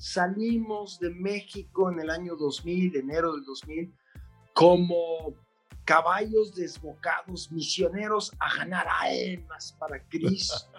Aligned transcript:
salimos 0.00 0.98
de 0.98 1.10
México 1.10 1.90
en 1.90 2.00
el 2.00 2.08
año 2.08 2.34
2000, 2.34 2.96
enero 2.96 3.34
del 3.34 3.44
2000, 3.44 3.94
como 4.54 5.34
caballos 5.84 6.54
desbocados, 6.54 7.52
misioneros 7.52 8.32
a 8.38 8.56
ganar 8.56 8.86
almas 8.88 9.76
para 9.78 10.02
Cristo, 10.08 10.70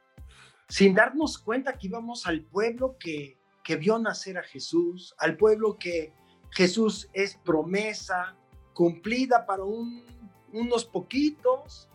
sin 0.68 0.94
darnos 0.94 1.36
cuenta 1.36 1.76
que 1.76 1.88
íbamos 1.88 2.26
al 2.26 2.40
pueblo 2.44 2.96
que, 2.98 3.36
que 3.62 3.76
vio 3.76 3.98
nacer 3.98 4.38
a 4.38 4.42
Jesús, 4.42 5.14
al 5.18 5.36
pueblo 5.36 5.76
que 5.78 6.14
Jesús 6.50 7.10
es 7.12 7.36
promesa 7.44 8.36
cumplida 8.72 9.44
para 9.44 9.64
unos 9.64 10.86
poquitos 10.86 11.90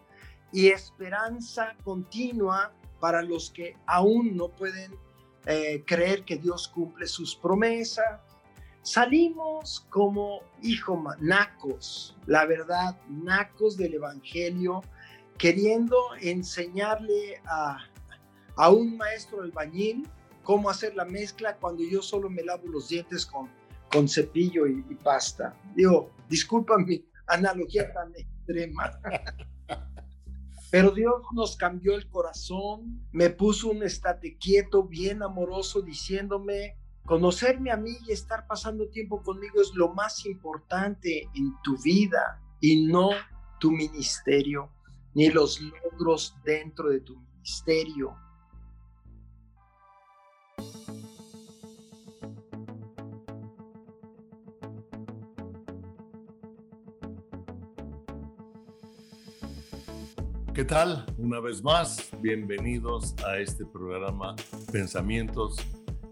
y 0.52 0.68
esperanza 0.68 1.76
continua 1.84 2.72
para 3.00 3.24
los 3.24 3.50
que 3.50 3.76
aún 3.88 4.38
no 4.38 4.50
pueden 4.50 5.07
eh, 5.50 5.84
creer 5.86 6.26
que 6.26 6.38
Dios 6.38 6.68
cumple 6.68 7.08
sus 7.08 7.34
promesas. 7.34 8.20
Salimos 8.82 9.86
como 9.90 10.42
hijo 10.62 11.02
nacos, 11.20 12.18
la 12.26 12.46
verdad, 12.46 13.00
nacos 13.10 13.78
del 13.78 13.94
Evangelio, 13.94 14.82
queriendo 15.38 15.98
enseñarle 16.20 17.42
a, 17.46 17.78
a 18.58 18.70
un 18.70 18.98
maestro 18.98 19.42
albañil 19.42 20.06
cómo 20.44 20.70
hacer 20.70 20.96
la 20.96 21.06
mezcla 21.06 21.56
cuando 21.56 21.84
yo 21.84 22.02
solo 22.02 22.30
me 22.30 22.44
lavo 22.44 22.68
los 22.68 22.90
dientes 22.90 23.26
con, 23.26 23.50
con 23.92 24.10
cepillo 24.10 24.68
y, 24.68 24.86
y 24.90 24.96
pasta. 24.96 25.56
Digo, 25.76 26.12
disculpa 26.28 26.78
mi 26.78 27.06
analogía 27.28 27.92
tan 27.94 28.14
extrema. 28.16 29.00
Pero 30.70 30.92
Dios 30.92 31.22
nos 31.34 31.56
cambió 31.56 31.96
el 31.96 32.10
corazón, 32.10 33.08
me 33.12 33.30
puso 33.30 33.70
un 33.70 33.84
estate 33.84 34.38
quieto, 34.38 34.84
bien 34.84 35.24
amoroso, 35.24 35.82
diciéndome, 35.82 36.78
conocerme 37.06 37.72
a 37.72 37.78
mí 37.78 37.92
y 38.06 38.12
estar 38.12 38.46
pasando 38.48 38.90
tiempo 38.90 39.22
conmigo 39.24 39.62
es 39.62 39.72
lo 39.76 39.94
más 39.94 40.26
importante 40.26 41.30
en 41.34 41.54
tu 41.64 41.78
vida 41.82 42.42
y 42.60 42.86
no 42.86 43.12
tu 43.60 43.72
ministerio, 43.72 44.70
ni 45.14 45.30
los 45.30 45.62
logros 45.62 46.36
dentro 46.44 46.90
de 46.90 47.00
tu 47.00 47.18
ministerio. 47.18 48.16
¿Qué 60.58 60.66
tal? 60.66 61.06
Una 61.20 61.40
vez 61.40 61.64
más, 61.64 62.10
bienvenidos 62.20 63.14
a 63.24 63.38
este 63.38 63.64
programa 63.64 64.36
Pensamientos 64.72 65.58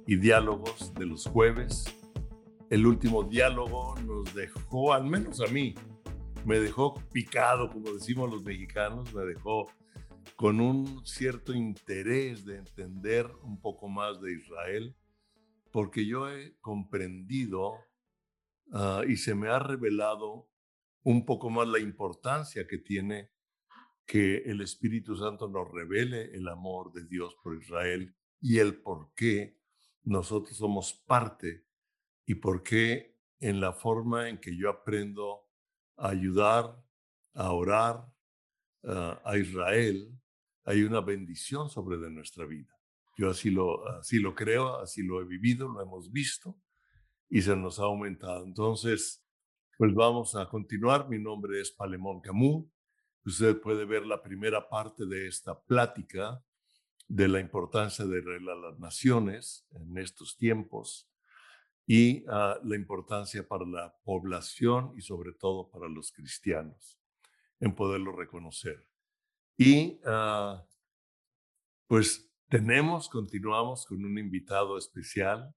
y 0.06 0.18
Diálogos 0.18 0.94
de 0.94 1.08
los 1.08 1.26
jueves. 1.26 1.86
El 2.70 2.86
último 2.86 3.24
diálogo 3.24 3.96
nos 4.06 4.36
dejó, 4.36 4.94
al 4.94 5.06
menos 5.06 5.42
a 5.42 5.48
mí, 5.48 5.74
me 6.46 6.60
dejó 6.60 6.94
picado, 7.12 7.72
como 7.72 7.92
decimos 7.92 8.30
los 8.30 8.44
mexicanos, 8.44 9.12
me 9.16 9.24
dejó 9.26 9.66
con 10.36 10.62
un 10.62 11.04
cierto 11.08 11.52
interés 11.52 12.46
de 12.46 12.58
entender 12.58 13.26
un 13.42 13.60
poco 13.60 13.88
más 13.88 14.22
de 14.22 14.32
Israel, 14.34 14.96
porque 15.72 16.06
yo 16.06 16.30
he 16.30 16.56
comprendido 16.62 17.80
ah, 18.74 19.02
y 19.08 19.18
se 19.18 19.34
me 19.34 19.50
ha 19.50 19.58
revelado 19.58 20.48
un 21.02 21.26
poco 21.26 21.50
más 21.50 21.68
la 21.68 21.80
importancia 21.80 22.68
que 22.68 22.78
tiene 22.78 23.34
que 24.06 24.38
el 24.46 24.62
Espíritu 24.62 25.16
Santo 25.16 25.48
nos 25.48 25.70
revele 25.72 26.36
el 26.36 26.48
amor 26.48 26.94
de 26.94 27.06
Dios 27.06 27.36
por 27.44 27.56
Israel 27.56 28.16
y 28.40 28.60
el 28.60 28.82
por 28.82 29.14
qué 29.16 29.60
nosotros 30.04 30.56
somos 30.58 30.94
parte 30.94 31.66
y 32.26 32.36
por 32.36 32.62
qué 32.62 33.18
en 33.40 33.60
la 33.60 33.74
forma 33.74 34.30
en 34.30 34.40
que 34.40 34.56
yo 34.56 34.70
aprendo 34.70 35.48
a 35.98 36.10
ayudar, 36.10 36.84
a 37.34 37.52
orar 37.52 38.06
ah, 38.84 39.22
a 39.26 39.38
Israel, 39.38 40.12
hay 40.64 40.84
una 40.84 41.02
bendición 41.02 41.70
sobre 41.70 41.98
de 41.98 42.10
nuestra 42.12 42.46
vida. 42.46 42.72
Yo 43.18 43.30
así 43.30 43.50
lo, 43.50 43.88
así 43.90 44.20
lo 44.20 44.36
creo, 44.36 44.78
así 44.78 45.02
lo 45.02 45.22
he 45.22 45.26
vivido, 45.26 45.68
lo 45.68 45.82
hemos 45.82 46.12
visto 46.12 46.60
y 47.30 47.42
se 47.42 47.56
nos 47.56 47.80
ha 47.80 47.84
aumentado. 47.84 48.46
Entonces, 48.46 49.26
pues 49.78 49.94
vamos 49.94 50.36
a 50.36 50.48
continuar. 50.48 51.10
Mi 51.10 51.18
nombre 51.18 51.62
es 51.62 51.72
Palemón 51.72 52.22
Camus 52.22 52.66
Usted 53.26 53.60
puede 53.60 53.86
ver 53.86 54.06
la 54.06 54.22
primera 54.22 54.70
parte 54.70 55.06
de 55.06 55.28
esta 55.28 55.60
plática 55.60 56.44
de 57.08 57.28
la 57.28 57.40
importancia 57.40 58.06
de 58.06 58.22
las 58.22 58.80
naciones 58.80 59.68
en 59.72 59.98
estos 59.98 60.38
tiempos 60.38 61.10
y 61.88 62.24
ah, 62.28 62.60
la 62.64 62.76
importancia 62.76 63.48
para 63.48 63.66
la 63.66 63.96
población 64.04 64.94
y 64.96 65.02
sobre 65.02 65.34
todo 65.34 65.70
para 65.70 65.88
los 65.88 66.12
cristianos 66.12 67.00
en 67.60 67.74
poderlo 67.74 68.12
reconocer. 68.12 68.88
Y 69.58 70.00
ah, 70.06 70.64
pues 71.88 72.32
tenemos, 72.48 73.10
continuamos 73.10 73.86
con 73.86 74.04
un 74.06 74.18
invitado 74.20 74.78
especial, 74.78 75.54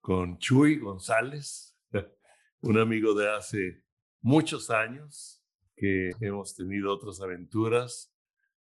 con 0.00 0.38
Chuy 0.38 0.78
González, 0.78 1.76
un 2.60 2.78
amigo 2.78 3.14
de 3.14 3.30
hace 3.30 3.84
muchos 4.20 4.70
años, 4.70 5.37
que 5.78 6.10
hemos 6.20 6.54
tenido 6.54 6.92
otras 6.92 7.20
aventuras. 7.20 8.12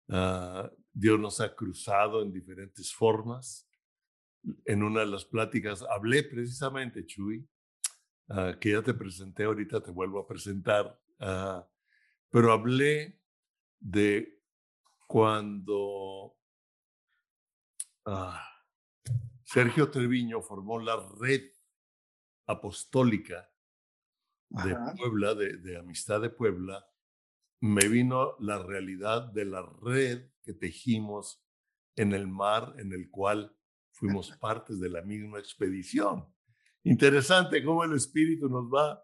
Ah, 0.10 0.70
Dios 0.92 1.20
nos 1.20 1.40
ha 1.40 1.56
cruzado 1.56 2.22
en 2.22 2.32
diferentes 2.32 2.94
formas. 2.94 3.70
En 4.66 4.84
una 4.84 5.02
de 5.02 5.08
las 5.08 5.26
pláticas 5.26 5.84
hablé 5.90 6.24
precisamente, 6.24 7.06
Chuy, 7.06 7.48
ah, 8.30 8.54
que 8.60 8.72
ya 8.72 8.82
te 8.82 8.94
presenté, 8.94 9.44
ahorita 9.44 9.82
te 9.82 9.92
vuelvo 9.92 10.20
a 10.20 10.28
presentar, 10.28 11.00
ah, 11.20 11.68
pero 12.30 12.52
hablé 12.52 13.20
de 13.80 14.42
cuando 15.08 16.36
Sergio 19.44 19.90
Treviño 19.90 20.42
formó 20.42 20.80
la 20.80 20.98
red 21.20 21.52
apostólica 22.48 23.50
de 24.50 24.76
Puebla, 24.98 25.34
de 25.34 25.78
Amistad 25.78 26.22
de 26.22 26.30
Puebla, 26.30 26.86
me 27.62 27.88
vino 27.88 28.36
la 28.40 28.62
realidad 28.62 29.32
de 29.32 29.46
la 29.46 29.62
red 29.82 30.30
que 30.44 30.54
tejimos 30.54 31.44
en 31.96 32.14
el 32.14 32.28
mar 32.28 32.76
en 32.78 32.94
el 32.94 33.10
cual 33.10 33.56
fuimos 33.92 34.32
partes 34.38 34.80
de 34.80 34.90
la 34.90 35.02
misma 35.02 35.40
expedición. 35.40 36.26
Interesante 36.84 37.64
cómo 37.64 37.84
el 37.84 37.94
espíritu 37.94 38.50
nos 38.50 38.66
va 38.66 39.02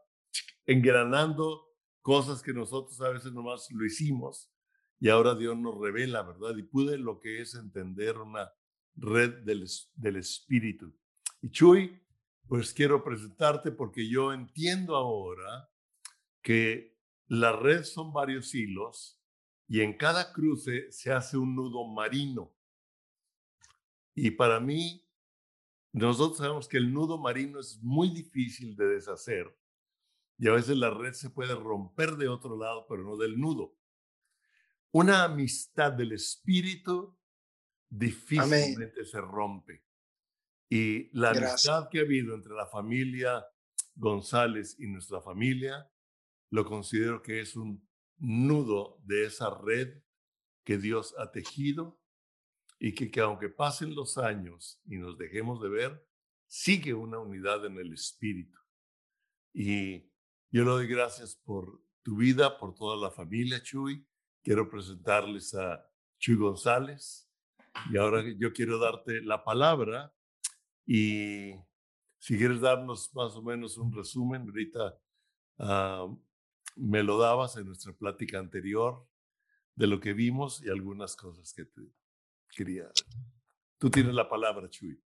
engranando 0.65 1.67
cosas 2.01 2.41
que 2.41 2.53
nosotros 2.53 2.99
a 3.01 3.09
veces 3.09 3.31
nomás 3.31 3.67
lo 3.71 3.85
hicimos 3.85 4.51
y 4.99 5.09
ahora 5.09 5.33
Dios 5.33 5.57
nos 5.57 5.79
revela, 5.79 6.21
¿verdad? 6.21 6.55
Y 6.57 6.63
pude 6.63 6.97
lo 6.97 7.19
que 7.19 7.41
es 7.41 7.55
entender 7.55 8.17
una 8.17 8.51
red 8.95 9.43
del, 9.43 9.67
del 9.95 10.15
espíritu. 10.17 10.93
Y 11.41 11.49
Chuy, 11.49 11.99
pues 12.47 12.73
quiero 12.73 13.03
presentarte 13.03 13.71
porque 13.71 14.07
yo 14.07 14.31
entiendo 14.31 14.95
ahora 14.95 15.69
que 16.43 17.00
la 17.31 17.53
red 17.53 17.85
son 17.85 18.11
varios 18.11 18.53
hilos 18.53 19.17
y 19.65 19.79
en 19.79 19.95
cada 19.95 20.33
cruce 20.33 20.91
se 20.91 21.13
hace 21.13 21.37
un 21.37 21.55
nudo 21.55 21.87
marino. 21.87 22.53
Y 24.13 24.31
para 24.31 24.59
mí, 24.59 25.07
nosotros 25.93 26.39
sabemos 26.39 26.67
que 26.67 26.75
el 26.75 26.93
nudo 26.93 27.17
marino 27.17 27.61
es 27.61 27.81
muy 27.81 28.09
difícil 28.09 28.75
de 28.75 28.85
deshacer 28.85 29.57
y 30.37 30.49
a 30.49 30.51
veces 30.51 30.75
la 30.75 30.89
red 30.89 31.13
se 31.13 31.29
puede 31.29 31.55
romper 31.55 32.17
de 32.17 32.27
otro 32.27 32.57
lado, 32.57 32.85
pero 32.89 33.01
no 33.01 33.15
del 33.15 33.39
nudo. 33.39 33.77
Una 34.91 35.23
amistad 35.23 35.93
del 35.93 36.11
espíritu 36.11 37.17
difícilmente 37.89 39.05
se 39.05 39.21
rompe. 39.21 39.85
Y 40.67 41.17
la 41.17 41.29
amistad 41.29 41.87
que 41.89 41.99
ha 41.99 42.01
habido 42.01 42.35
entre 42.35 42.53
la 42.55 42.67
familia 42.67 43.45
González 43.95 44.75
y 44.79 44.87
nuestra 44.87 45.21
familia 45.21 45.89
lo 46.51 46.65
considero 46.65 47.21
que 47.21 47.39
es 47.39 47.55
un 47.55 47.87
nudo 48.17 48.99
de 49.03 49.25
esa 49.25 49.49
red 49.49 50.01
que 50.63 50.77
Dios 50.77 51.15
ha 51.17 51.31
tejido 51.31 51.99
y 52.77 52.93
que, 52.93 53.09
que, 53.09 53.21
aunque 53.21 53.49
pasen 53.49 53.95
los 53.95 54.17
años 54.17 54.79
y 54.85 54.97
nos 54.97 55.17
dejemos 55.17 55.61
de 55.61 55.69
ver, 55.69 56.07
sigue 56.45 56.93
una 56.93 57.19
unidad 57.19 57.65
en 57.65 57.77
el 57.77 57.93
espíritu. 57.93 58.59
Y 59.53 60.01
yo 60.51 60.63
le 60.63 60.71
doy 60.71 60.87
gracias 60.87 61.35
por 61.35 61.81
tu 62.03 62.17
vida, 62.17 62.59
por 62.59 62.75
toda 62.75 62.97
la 62.97 63.11
familia, 63.11 63.61
Chuy. 63.61 64.05
Quiero 64.43 64.69
presentarles 64.69 65.53
a 65.53 65.85
Chuy 66.19 66.35
González. 66.35 67.29
Y 67.91 67.97
ahora 67.97 68.23
yo 68.37 68.51
quiero 68.51 68.77
darte 68.79 69.21
la 69.21 69.43
palabra 69.43 70.13
y 70.85 71.53
si 72.19 72.37
quieres 72.37 72.59
darnos 72.59 73.13
más 73.15 73.33
o 73.35 73.41
menos 73.41 73.77
un 73.77 73.93
resumen, 73.93 74.41
ahorita 74.41 74.99
ah, 75.59 76.07
me 76.75 77.03
lo 77.03 77.17
dabas 77.17 77.57
en 77.57 77.65
nuestra 77.65 77.93
plática 77.93 78.39
anterior 78.39 79.07
de 79.75 79.87
lo 79.87 79.99
que 79.99 80.13
vimos 80.13 80.63
y 80.63 80.69
algunas 80.69 81.15
cosas 81.15 81.53
que 81.53 81.65
te 81.65 81.81
quería. 82.55 82.89
Tú 83.77 83.89
tienes 83.89 84.13
la 84.13 84.29
palabra, 84.29 84.69
Chuy. 84.69 85.01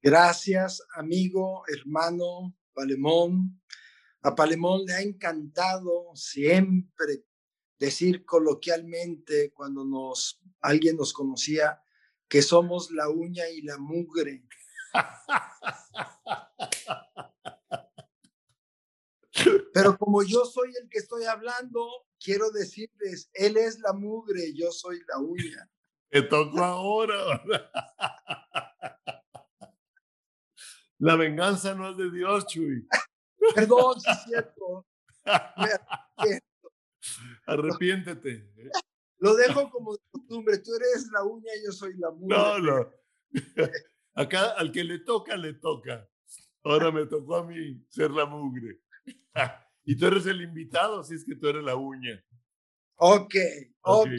Gracias, 0.00 0.82
amigo, 0.94 1.64
hermano 1.68 2.56
Palemón. 2.72 3.60
A 4.22 4.34
Palemón 4.34 4.84
le 4.86 4.94
ha 4.94 5.02
encantado 5.02 6.10
siempre 6.14 7.24
decir 7.78 8.24
coloquialmente 8.24 9.52
cuando 9.52 9.84
nos 9.84 10.40
alguien 10.60 10.96
nos 10.96 11.12
conocía 11.12 11.82
que 12.28 12.40
somos 12.40 12.92
la 12.92 13.08
uña 13.08 13.48
y 13.50 13.62
la 13.62 13.78
mugre. 13.78 14.46
Pero 19.72 19.96
como 19.96 20.22
yo 20.22 20.44
soy 20.44 20.70
el 20.80 20.88
que 20.88 20.98
estoy 20.98 21.24
hablando, 21.24 21.88
quiero 22.22 22.50
decirles, 22.50 23.30
él 23.32 23.56
es 23.56 23.78
la 23.80 23.92
mugre, 23.92 24.52
yo 24.54 24.70
soy 24.70 25.00
la 25.08 25.18
uña. 25.18 25.70
Te 26.10 26.22
tocó 26.22 26.62
ahora. 26.62 27.42
La 30.98 31.16
venganza 31.16 31.74
no 31.74 31.90
es 31.90 31.96
de 31.96 32.10
Dios, 32.10 32.46
Chuy. 32.46 32.86
Perdón, 33.54 34.00
si 34.00 34.10
es 34.10 34.24
cierto. 34.24 34.86
Arrepiéntete. 37.46 38.52
Lo 39.18 39.34
dejo 39.34 39.70
como 39.70 39.94
de 39.94 40.02
costumbre. 40.10 40.58
Tú 40.58 40.74
eres 40.74 41.08
la 41.12 41.24
uña 41.24 41.52
y 41.56 41.64
yo 41.64 41.72
soy 41.72 41.94
la 41.96 42.10
mugre. 42.10 42.36
No, 42.36 42.58
no. 42.58 42.90
Acá 44.14 44.50
al 44.50 44.70
que 44.70 44.84
le 44.84 44.98
toca, 44.98 45.36
le 45.36 45.54
toca. 45.54 46.06
Ahora 46.62 46.92
me 46.92 47.06
tocó 47.06 47.36
a 47.36 47.44
mí 47.44 47.84
ser 47.88 48.10
la 48.10 48.26
mugre. 48.26 48.81
Y 49.84 49.96
tú 49.96 50.06
eres 50.06 50.26
el 50.26 50.40
invitado, 50.40 51.00
así 51.00 51.16
es 51.16 51.24
que 51.24 51.34
tú 51.34 51.48
eres 51.48 51.64
la 51.64 51.74
uña. 51.74 52.24
Ok, 52.94 53.34
ok. 53.80 54.10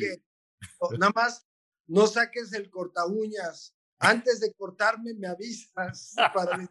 Nada 0.99 1.13
más 1.15 1.47
no 1.87 2.05
saques 2.05 2.51
el 2.51 2.69
corta 2.69 3.05
uñas 3.05 3.73
antes 4.03 4.41
de 4.41 4.53
cortarme 4.53 5.13
me 5.13 5.27
avisas 5.27 6.13
para 6.33 6.69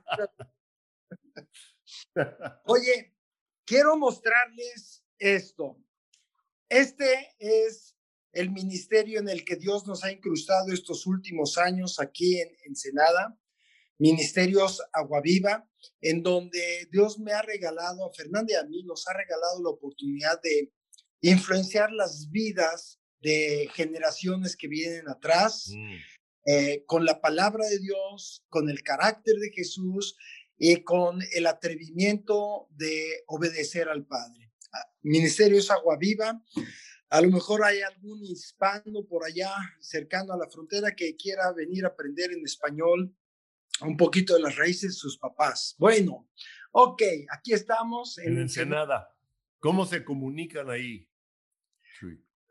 Oye, 2.67 3.17
quiero 3.65 3.97
mostrarles 3.97 5.03
esto. 5.19 5.83
Este 6.69 7.35
es 7.39 7.97
el 8.33 8.51
ministerio 8.51 9.19
en 9.21 9.31
el 9.31 9.47
que 9.47 9.57
Dios 9.57 9.87
nos 9.87 10.05
ha 10.05 10.13
incrustado 10.13 10.73
estos 10.73 11.07
últimos 11.07 11.57
años 11.57 12.01
aquí 12.01 12.39
en 12.39 12.55
Ensenada, 12.65 13.39
Ministerios 14.03 14.83
Aguaviva, 14.93 15.65
en 16.01 16.25
donde 16.25 16.89
Dios 16.91 17.21
me 17.21 17.31
ha 17.33 17.41
regalado, 17.41 18.05
a 18.05 18.13
Fernanda 18.13 18.53
y 18.53 18.57
a 18.57 18.65
mí, 18.65 18.83
nos 18.83 19.07
ha 19.07 19.17
regalado 19.17 19.63
la 19.63 19.71
oportunidad 19.71 20.43
de 20.43 20.73
influenciar 21.21 21.93
las 21.93 22.29
vidas 22.29 22.99
de 23.21 23.71
generaciones 23.75 24.57
que 24.57 24.67
vienen 24.67 25.09
atrás. 25.09 25.71
Mm. 25.73 25.95
Eh, 26.45 26.83
con 26.87 27.05
la 27.05 27.21
palabra 27.21 27.65
de 27.69 27.79
Dios, 27.79 28.45
con 28.49 28.69
el 28.69 28.83
carácter 28.83 29.37
de 29.37 29.53
Jesús 29.53 30.17
y 30.59 30.83
con 30.83 31.21
el 31.35 31.47
atrevimiento 31.47 32.67
de 32.71 33.23
obedecer 33.29 33.89
al 33.89 34.05
Padre. 34.05 34.51
Ah, 34.73 34.91
Ministerio 35.03 35.59
es 35.59 35.71
Agua 35.71 35.97
Viva. 35.97 36.43
A 37.11 37.21
lo 37.21 37.31
mejor 37.31 37.65
hay 37.65 37.83
algún 37.83 38.25
hispano 38.25 39.07
por 39.09 39.25
allá 39.25 39.53
cercano 39.79 40.33
a 40.33 40.39
la 40.39 40.51
frontera 40.51 40.97
que 40.97 41.15
quiera 41.15 41.53
venir 41.53 41.85
a 41.85 41.91
aprender 41.91 42.33
en 42.33 42.45
español 42.45 43.17
un 43.85 43.97
poquito 43.97 44.35
de 44.35 44.41
las 44.41 44.57
raíces 44.57 44.93
de 44.93 44.99
sus 44.99 45.17
papás. 45.19 45.77
Bueno, 45.79 46.29
ok, 46.73 47.03
aquí 47.31 47.53
estamos. 47.53 48.19
En, 48.19 48.39
Ensenada. 48.39 49.09
¿Cómo 49.61 49.87
se 49.87 50.05
comunican 50.05 50.69
ahí? 50.71 51.09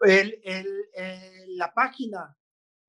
El, 0.02 0.40
el, 0.44 0.68
la 1.58 1.74
página 1.74 2.38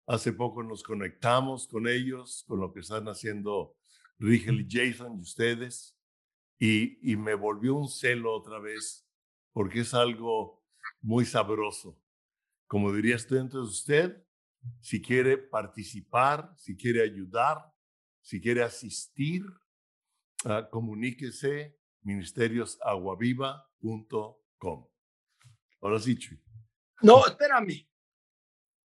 Hace 0.07 0.33
poco 0.33 0.63
nos 0.63 0.83
conectamos 0.83 1.69
con 1.69 1.87
ellos, 1.87 2.45
con 2.47 2.61
lo 2.61 2.73
que 2.73 2.81
están 2.81 3.09
haciendo 3.09 3.77
Rigel 4.19 4.61
y 4.61 4.67
Jason 4.71 5.19
y 5.19 5.21
ustedes, 5.21 5.98
y, 6.59 7.17
me 7.17 7.35
volvió 7.35 7.75
un 7.75 7.89
celo 7.89 8.35
otra 8.35 8.59
vez, 8.59 9.09
porque 9.53 9.81
es 9.81 9.95
algo 9.95 10.63
muy 11.01 11.25
sabroso. 11.25 11.99
Como 12.67 12.93
diría 12.93 13.17
de 13.17 13.59
usted, 13.59 14.23
si 14.81 15.01
quiere 15.01 15.39
participar, 15.39 16.53
si 16.57 16.77
quiere 16.77 17.03
ayudar, 17.03 17.73
si 18.21 18.41
quiere 18.41 18.63
asistir, 18.63 19.43
uh, 20.45 20.69
comuníquese 20.71 21.77
ministeriosaguaviva.com. 22.03 24.89
Ahora 25.81 26.01
sí, 26.01 26.19
Chuy. 26.19 26.41
No, 27.01 27.25
espérame. 27.27 27.89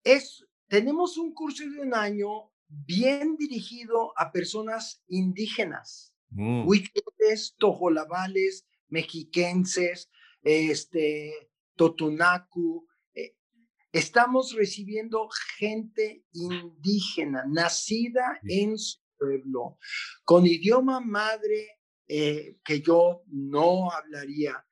Es, 0.03 0.45
tenemos 0.67 1.17
un 1.17 1.33
curso 1.33 1.63
de 1.63 1.79
un 1.79 1.93
año 1.93 2.51
bien 2.67 3.37
dirigido 3.37 4.13
a 4.17 4.31
personas 4.31 5.03
indígenas, 5.07 6.10
mm. 6.31 6.67
huicheles, 6.67 7.55
tojolabales, 7.57 8.65
mexiquenses, 8.89 10.09
este, 10.43 11.49
totunacu, 11.75 12.87
Estamos 13.93 14.53
recibiendo 14.53 15.27
gente 15.57 16.23
indígena, 16.31 17.43
nacida 17.45 18.39
en 18.47 18.77
su 18.77 18.99
pueblo, 19.17 19.77
con 20.23 20.47
idioma 20.47 21.01
madre 21.01 21.81
eh, 22.07 22.57
que 22.63 22.79
yo 22.79 23.23
no 23.27 23.91
hablaría, 23.91 24.65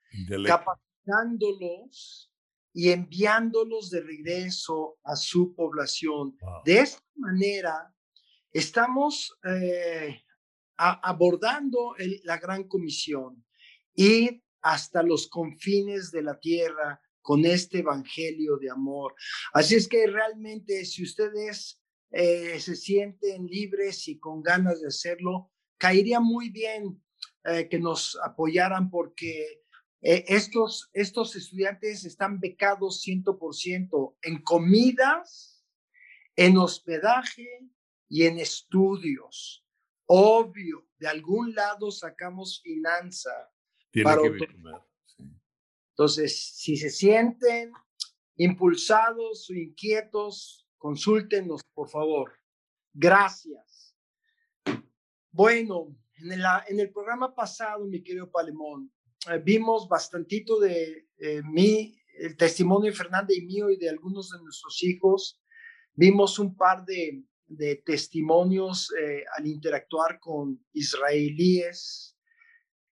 capacitándolos 0.45 2.31
y 2.71 2.91
enviándolos 2.91 3.89
de 3.89 3.99
regreso 4.01 4.97
a 5.03 5.17
su 5.17 5.53
población. 5.53 6.37
De 6.63 6.79
esta 6.79 7.03
manera, 7.15 7.93
estamos 8.53 9.37
eh, 9.43 10.21
abordando 10.79 11.95
la 12.23 12.37
gran 12.37 12.63
comisión, 12.67 13.45
ir 13.95 14.41
hasta 14.61 15.03
los 15.03 15.27
confines 15.27 16.11
de 16.11 16.21
la 16.21 16.39
tierra 16.39 17.01
con 17.21 17.45
este 17.45 17.79
evangelio 17.79 18.57
de 18.57 18.69
amor. 18.69 19.13
Así 19.53 19.75
es 19.75 19.87
que 19.87 20.07
realmente 20.07 20.85
si 20.85 21.03
ustedes 21.03 21.81
eh, 22.11 22.59
se 22.59 22.75
sienten 22.75 23.45
libres 23.45 24.07
y 24.07 24.17
con 24.19 24.41
ganas 24.41 24.81
de 24.81 24.87
hacerlo, 24.87 25.51
caería 25.77 26.19
muy 26.19 26.49
bien 26.49 27.03
eh, 27.43 27.67
que 27.69 27.79
nos 27.79 28.17
apoyaran 28.23 28.89
porque 28.89 29.63
eh, 30.01 30.25
estos, 30.27 30.89
estos 30.93 31.35
estudiantes 31.35 32.05
están 32.05 32.39
becados 32.39 33.03
100% 33.05 34.15
en 34.21 34.41
comidas, 34.41 35.65
en 36.35 36.57
hospedaje 36.57 37.47
y 38.07 38.23
en 38.23 38.39
estudios. 38.39 39.65
Obvio, 40.11 40.87
de 40.97 41.07
algún 41.07 41.53
lado 41.53 41.91
sacamos 41.91 42.61
finanza. 42.63 43.29
Tiene 43.91 44.11
que 44.23 44.29
ver. 44.29 44.49
Entonces, 45.91 46.55
si 46.55 46.77
se 46.77 46.89
sienten 46.89 47.71
impulsados 48.35 49.47
o 49.51 49.53
inquietos, 49.53 50.67
consúltenos, 50.79 51.61
por 51.75 51.89
favor. 51.89 52.33
Gracias. 52.91 53.95
Bueno, 55.31 55.95
en, 56.15 56.79
el 56.79 56.91
programa 56.91 57.35
pasado, 57.35 57.85
mi 57.85 58.01
querido 58.01 58.31
Palemón, 58.31 58.91
eh, 59.29 59.37
vimos 59.37 59.87
bastantito 59.87 60.59
de 60.59 61.07
eh, 61.19 61.43
mí, 61.43 61.95
el 62.17 62.35
testimonio 62.35 62.89
de 62.89 62.97
Fernanda 62.97 63.31
y 63.31 63.41
mío 63.41 63.69
y 63.69 63.77
de 63.77 63.89
algunos 63.89 64.31
de 64.31 64.41
nuestros 64.41 64.81
hijos. 64.81 65.39
Vimos 65.93 66.39
un 66.39 66.55
par 66.55 66.83
de, 66.83 67.23
testimonios 67.85 68.93
eh, 68.99 69.23
al 69.37 69.47
interactuar 69.47 70.19
con 70.19 70.63
israelíes, 70.73 72.15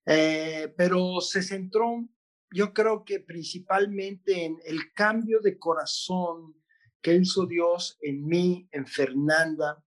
pero 0.05 1.19
se 1.19 1.43
centró 1.43 2.07
yo 2.51 2.73
creo 2.73 3.03
que 3.03 3.19
principalmente 3.19 4.45
en 4.45 4.57
el 4.65 4.93
cambio 4.93 5.39
de 5.41 5.59
corazón 5.59 6.55
que 7.01 7.15
hizo 7.15 7.45
Dios 7.45 7.97
en 8.01 8.25
mí, 8.25 8.67
en 8.71 8.85
Fernanda. 8.85 9.83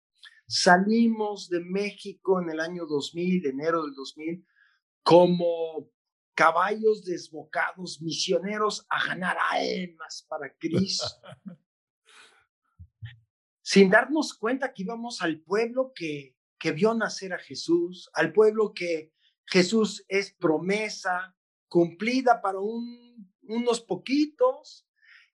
Salimos 0.47 1.49
de 1.49 1.59
México 1.61 2.41
en 2.41 2.49
el 2.49 2.59
año 2.59 2.85
2000, 2.85 3.45
enero 3.47 3.83
del 3.83 3.93
2000, 3.93 4.45
como 5.03 5.89
caballos 6.33 7.03
desbocados, 7.03 8.01
misioneros 8.01 8.85
a 8.89 9.05
ganar 9.07 9.37
almas 9.51 10.25
para 10.27 10.53
Cristo. 10.59 11.05
Sin 13.71 13.91
darnos 13.91 14.33
cuenta 14.33 14.73
que 14.73 14.81
íbamos 14.81 15.21
al 15.21 15.41
pueblo 15.41 15.91
que, 15.93 16.35
que 16.57 16.71
vio 16.71 16.95
nacer 16.95 17.33
a 17.33 17.37
Jesús, 17.37 18.09
al 18.13 18.33
pueblo 18.33 18.73
que 18.73 19.13
Jesús 19.45 20.03
es 20.07 20.31
promesa, 20.33 21.37
cumplida 21.67 22.41
para 22.41 22.57
unos 22.61 23.81
poquitos 23.81 24.87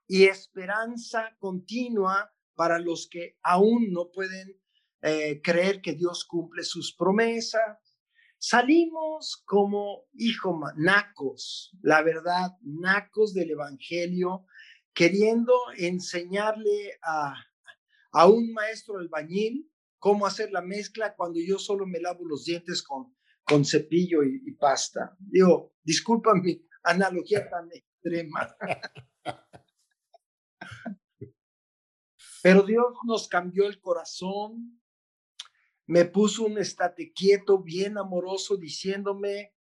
y 0.06 0.26
esperanza 0.26 1.38
continua 1.40 2.30
para 2.56 2.78
los 2.78 3.08
que 3.08 3.38
aún 3.42 3.94
no 3.94 4.12
pueden 4.12 4.60
eh, 5.02 5.40
creer 5.42 5.82
que 5.82 5.94
Dios 5.94 6.26
cumple 6.26 6.64
sus 6.64 6.94
promesas. 6.94 7.80
Salimos 8.38 9.44
como, 9.46 10.08
hijo, 10.14 10.60
nacos, 10.76 11.72
la 11.82 12.02
verdad, 12.02 12.52
nacos 12.64 13.34
del 13.34 13.52
Evangelio, 13.52 14.46
queriendo 14.94 15.54
enseñarle 15.78 17.00
a, 17.02 17.34
a 18.18 18.28
un 18.28 18.54
maestro 18.54 18.98
albañil 18.98 19.70
cómo 20.00 20.26
hacer 20.26 20.50
la 20.52 20.62
mezcla 20.62 21.16
cuando 21.16 21.40
yo 21.40 21.60
solo 21.60 21.86
me 21.86 22.00
lavo 22.00 22.26
los 22.26 22.46
dientes 22.46 22.82
con, 22.82 23.14
con 23.44 23.66
cepillo 23.66 24.24
y, 24.24 24.54
pasta. 24.54 25.18
Digo, 25.20 25.74
disculpa 25.84 26.34
mi 26.34 26.66
analogía 26.84 27.50
tan 27.50 27.70
extrema. 27.74 28.56
Pero 32.42 32.64
Dios 32.64 32.86
nos 33.06 33.28
cambió 33.28 33.68
el 33.68 33.82
corazón, 33.82 34.82
me 35.86 36.06
puso 36.06 36.46
un 36.46 36.58
estate 36.58 37.12
quieto, 37.12 37.62
bien 37.62 37.98
amoroso, 37.98 38.56
diciéndome, 38.56 39.56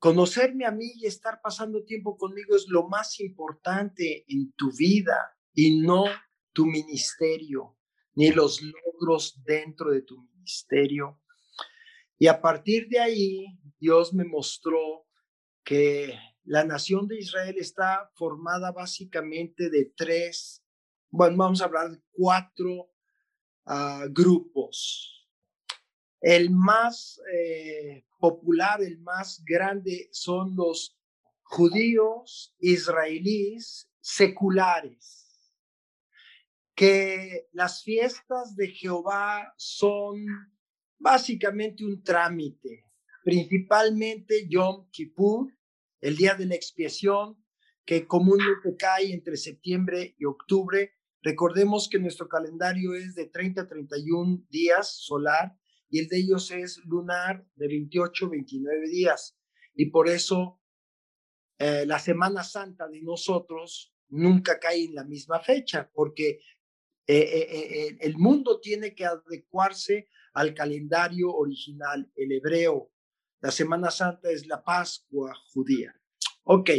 conocerme 0.00 0.64
a 0.64 0.72
mí 0.72 0.94
y 0.96 1.06
estar 1.06 1.40
pasando 1.40 1.84
tiempo 1.84 2.16
conmigo 2.16 2.56
es 2.56 2.66
lo 2.68 2.88
más 2.88 3.20
importante 3.20 4.24
en 4.26 4.52
tu 4.54 4.72
vida 4.72 5.36
y 5.54 5.80
no 5.80 6.06
tu 6.52 6.66
ministerio, 6.66 7.76
ni 8.14 8.30
los 8.30 8.60
logros 8.62 9.42
dentro 9.44 9.90
de 9.90 10.02
tu 10.02 10.22
ministerio. 10.22 11.20
Y 12.18 12.26
a 12.26 12.40
partir 12.40 12.88
de 12.88 12.98
ahí, 12.98 13.46
Dios 13.78 14.12
me 14.12 14.24
mostró 14.24 15.06
que 15.64 16.18
la 16.44 16.64
nación 16.64 17.06
de 17.06 17.18
Israel 17.18 17.56
está 17.58 18.10
formada 18.14 18.72
básicamente 18.72 19.70
de 19.70 19.92
tres, 19.96 20.64
bueno, 21.10 21.36
vamos 21.36 21.60
a 21.60 21.64
hablar 21.64 21.90
de 21.90 22.02
cuatro 22.10 22.90
ah, 23.66 24.06
grupos. 24.10 25.28
El 26.20 26.50
más 26.50 27.20
eh, 27.32 28.04
popular, 28.18 28.82
el 28.82 28.98
más 28.98 29.42
grande 29.44 30.08
son 30.12 30.54
los 30.54 30.98
judíos 31.42 32.54
israelíes 32.58 33.90
seculares 34.00 35.29
que 36.80 37.46
las 37.52 37.82
fiestas 37.82 38.56
de 38.56 38.68
Jehová 38.68 39.52
son 39.58 40.24
básicamente 40.98 41.84
un 41.84 42.02
trámite, 42.02 42.86
principalmente 43.22 44.48
Yom 44.48 44.88
Kippur, 44.90 45.52
el 46.00 46.16
día 46.16 46.36
de 46.36 46.46
la 46.46 46.54
expiación, 46.54 47.36
que 47.84 48.06
comúnmente 48.06 48.76
cae 48.78 49.12
entre 49.12 49.36
septiembre 49.36 50.14
y 50.18 50.24
octubre. 50.24 50.94
Recordemos 51.20 51.86
que 51.90 51.98
nuestro 51.98 52.28
calendario 52.28 52.94
es 52.94 53.14
de 53.14 53.26
30 53.26 53.60
a 53.60 53.68
31 53.68 54.46
días 54.48 54.90
solar 55.04 55.58
y 55.90 55.98
el 55.98 56.08
de 56.08 56.16
ellos 56.16 56.50
es 56.50 56.78
lunar 56.86 57.46
de 57.56 57.68
28 57.68 58.24
a 58.24 58.28
29 58.30 58.88
días. 58.88 59.36
Y 59.74 59.90
por 59.90 60.08
eso 60.08 60.62
eh, 61.58 61.84
la 61.84 61.98
Semana 61.98 62.42
Santa 62.42 62.88
de 62.88 63.02
nosotros 63.02 63.94
nunca 64.08 64.58
cae 64.58 64.84
en 64.86 64.94
la 64.94 65.04
misma 65.04 65.40
fecha, 65.40 65.90
porque 65.92 66.40
eh, 67.12 67.42
eh, 67.42 67.88
eh, 67.88 67.98
el 68.02 68.16
mundo 68.16 68.60
tiene 68.60 68.94
que 68.94 69.04
adecuarse 69.04 70.08
al 70.32 70.54
calendario 70.54 71.34
original, 71.34 72.08
el 72.14 72.30
hebreo. 72.30 72.92
La 73.40 73.50
Semana 73.50 73.90
Santa 73.90 74.30
es 74.30 74.46
la 74.46 74.62
Pascua 74.62 75.34
judía. 75.52 75.92
Ok. 76.44 76.70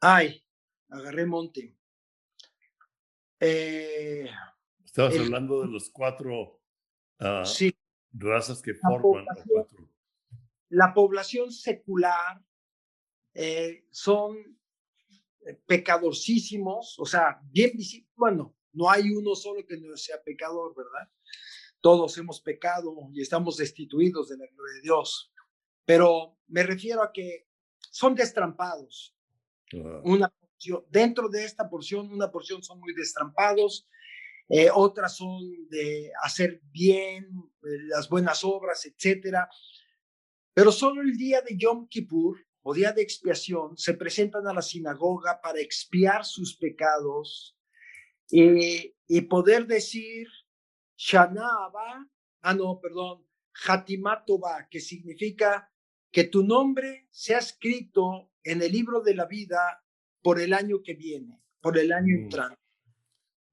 Ay, 0.00 0.44
agarré 0.88 1.24
monte. 1.24 1.76
Estabas 3.38 5.16
hablando 5.18 5.60
de 5.60 5.68
los 5.68 5.88
cuatro 5.90 6.60
ah, 7.20 7.44
razas 8.12 8.60
que 8.60 8.74
forman. 8.74 9.24
La 9.24 9.34
población, 9.34 9.92
la 10.68 10.94
población 10.94 11.52
secular 11.52 12.42
son 13.92 14.36
eh, 14.36 14.56
pecadorcísimos, 15.66 16.98
o 16.98 17.06
sea, 17.06 17.40
bien 17.50 17.72
bueno, 18.14 18.54
no 18.72 18.90
hay 18.90 19.10
uno 19.10 19.34
solo 19.34 19.64
que 19.66 19.76
no 19.76 19.96
sea 19.96 20.22
pecador, 20.22 20.74
¿verdad? 20.76 21.10
Todos 21.80 22.16
hemos 22.18 22.40
pecado 22.40 22.94
y 23.12 23.20
estamos 23.20 23.56
destituidos 23.56 24.28
de 24.28 24.38
la 24.38 24.46
gloria 24.46 24.74
de 24.76 24.82
Dios, 24.82 25.32
pero 25.84 26.38
me 26.46 26.62
refiero 26.62 27.02
a 27.02 27.12
que 27.12 27.48
son 27.90 28.14
destrampados. 28.14 29.16
Una 30.04 30.28
porción, 30.28 30.84
dentro 30.90 31.28
de 31.28 31.44
esta 31.44 31.68
porción, 31.68 32.12
una 32.12 32.30
porción 32.30 32.62
son 32.62 32.78
muy 32.78 32.94
destrampados, 32.94 33.88
eh, 34.48 34.68
otras 34.72 35.16
son 35.16 35.40
de 35.68 36.12
hacer 36.22 36.60
bien, 36.70 37.24
eh, 37.62 37.78
las 37.88 38.08
buenas 38.08 38.44
obras, 38.44 38.84
etcétera. 38.84 39.48
Pero 40.52 40.70
solo 40.70 41.00
el 41.00 41.16
día 41.16 41.40
de 41.40 41.56
Yom 41.56 41.88
Kippur, 41.88 42.38
o 42.62 42.74
día 42.74 42.92
de 42.92 43.02
expiación, 43.02 43.76
se 43.76 43.94
presentan 43.94 44.46
a 44.46 44.52
la 44.52 44.62
sinagoga 44.62 45.40
para 45.40 45.60
expiar 45.60 46.24
sus 46.24 46.56
pecados 46.56 47.56
y, 48.30 48.94
poder 49.28 49.66
decir 49.66 50.28
Shanaba, 50.96 52.08
ah 52.40 52.54
no, 52.54 52.80
perdón, 52.80 53.26
Hatimatoba, 53.66 54.68
que 54.70 54.80
significa 54.80 55.70
que 56.10 56.24
tu 56.24 56.42
nombre 56.42 57.08
sea 57.10 57.38
escrito 57.38 58.30
en 58.42 58.62
el 58.62 58.72
libro 58.72 59.00
de 59.00 59.14
la 59.14 59.26
vida 59.26 59.84
por 60.22 60.40
el 60.40 60.54
año 60.54 60.82
que 60.82 60.94
viene, 60.94 61.42
por 61.60 61.76
el 61.78 61.92
año 61.92 62.16
mm. 62.16 62.22
entrante. 62.22 62.62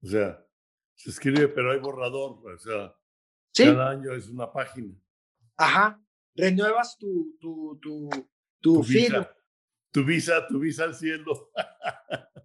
O 0.02 0.06
sea, 0.06 0.46
se 0.94 1.10
escribe, 1.10 1.48
pero 1.48 1.72
hay 1.72 1.78
borrador, 1.78 2.40
o 2.46 2.58
sea, 2.58 2.94
cada 3.54 3.90
año 3.90 4.14
es 4.14 4.28
una 4.28 4.50
página. 4.50 4.94
Ajá, 5.56 6.02
renuevas 6.34 6.96
tu, 6.96 7.36
tu, 7.40 7.78
tu, 7.82 8.08
tu, 8.60 8.82
visa, 8.82 9.36
tu 9.90 10.04
visa, 10.04 10.46
tu 10.46 10.58
visa 10.58 10.84
al 10.84 10.94
cielo. 10.94 11.50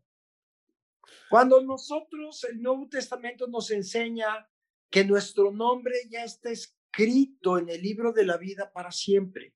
Cuando 1.30 1.62
nosotros, 1.62 2.44
el 2.46 2.62
Nuevo 2.62 2.88
Testamento 2.88 3.48
nos 3.48 3.72
enseña 3.72 4.48
que 4.90 5.04
nuestro 5.04 5.52
nombre 5.52 5.96
ya 6.10 6.24
está 6.24 6.52
escrito 6.52 7.58
en 7.58 7.70
el 7.70 7.82
libro 7.82 8.14
de 8.14 8.26
la 8.26 8.38
vida 8.38 8.72
para 8.72 8.92
siempre. 8.92 9.54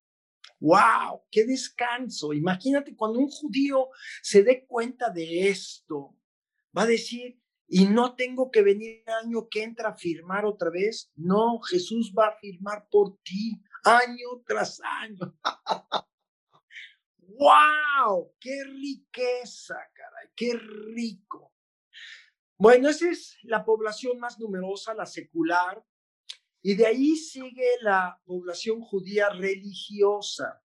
¡Wow! 0.60 1.24
¡Qué 1.32 1.46
descanso! 1.46 2.34
Imagínate 2.34 2.96
cuando 2.96 3.20
un 3.20 3.30
judío 3.30 3.90
se 4.22 4.44
dé 4.44 4.66
cuenta 4.66 5.10
de 5.10 5.48
esto, 5.48 6.18
va 6.78 6.82
a 6.84 6.88
decir, 6.88 7.40
y 7.68 7.86
no 7.86 8.16
tengo 8.16 8.50
que 8.50 8.64
venir 8.64 9.04
el 9.06 9.14
año 9.14 9.48
que 9.48 9.64
entra 9.64 9.90
a 9.90 9.96
firmar 9.96 10.46
otra 10.46 10.72
vez. 10.72 11.12
No, 11.16 11.60
Jesús 11.62 12.12
va 12.18 12.28
a 12.28 12.38
firmar 12.40 12.88
por 12.90 13.18
ti 13.22 13.62
año 13.86 14.44
tras 14.46 14.82
año. 14.82 15.38
¡Wow! 17.40 18.36
¡Qué 18.38 18.66
riqueza, 18.66 19.78
caray! 19.94 20.28
¡Qué 20.36 20.60
rico! 20.94 21.54
Bueno, 22.58 22.90
esa 22.90 23.10
es 23.10 23.38
la 23.44 23.64
población 23.64 24.20
más 24.20 24.38
numerosa, 24.42 24.94
la 24.94 25.06
secular, 25.06 25.82
y 26.62 26.76
de 26.76 26.86
ahí 26.86 27.16
sigue 27.16 27.78
la 27.80 28.22
población 28.26 28.82
judía 28.82 29.30
religiosa. 29.30 30.62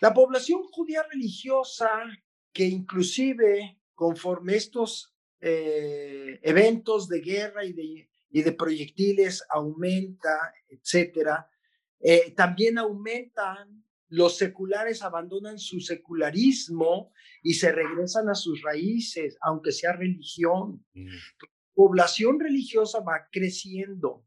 La 0.00 0.14
población 0.14 0.62
judía 0.70 1.02
religiosa, 1.02 1.88
que 2.52 2.66
inclusive 2.66 3.80
conforme 3.96 4.54
estos 4.54 5.16
eh, 5.40 6.38
eventos 6.42 7.08
de 7.08 7.20
guerra 7.20 7.64
y 7.64 7.72
de, 7.72 8.08
y 8.30 8.42
de 8.42 8.52
proyectiles 8.52 9.44
aumenta, 9.50 10.54
etcétera, 10.68 11.50
eh, 11.98 12.32
también 12.36 12.78
aumentan 12.78 13.81
los 14.12 14.36
seculares 14.36 15.02
abandonan 15.02 15.58
su 15.58 15.80
secularismo 15.80 17.14
y 17.42 17.54
se 17.54 17.72
regresan 17.72 18.28
a 18.28 18.34
sus 18.34 18.60
raíces, 18.60 19.38
aunque 19.40 19.72
sea 19.72 19.94
religión. 19.94 20.84
Mm. 20.92 21.06
La 21.06 21.48
población 21.72 22.38
religiosa 22.38 23.00
va 23.00 23.26
creciendo. 23.32 24.26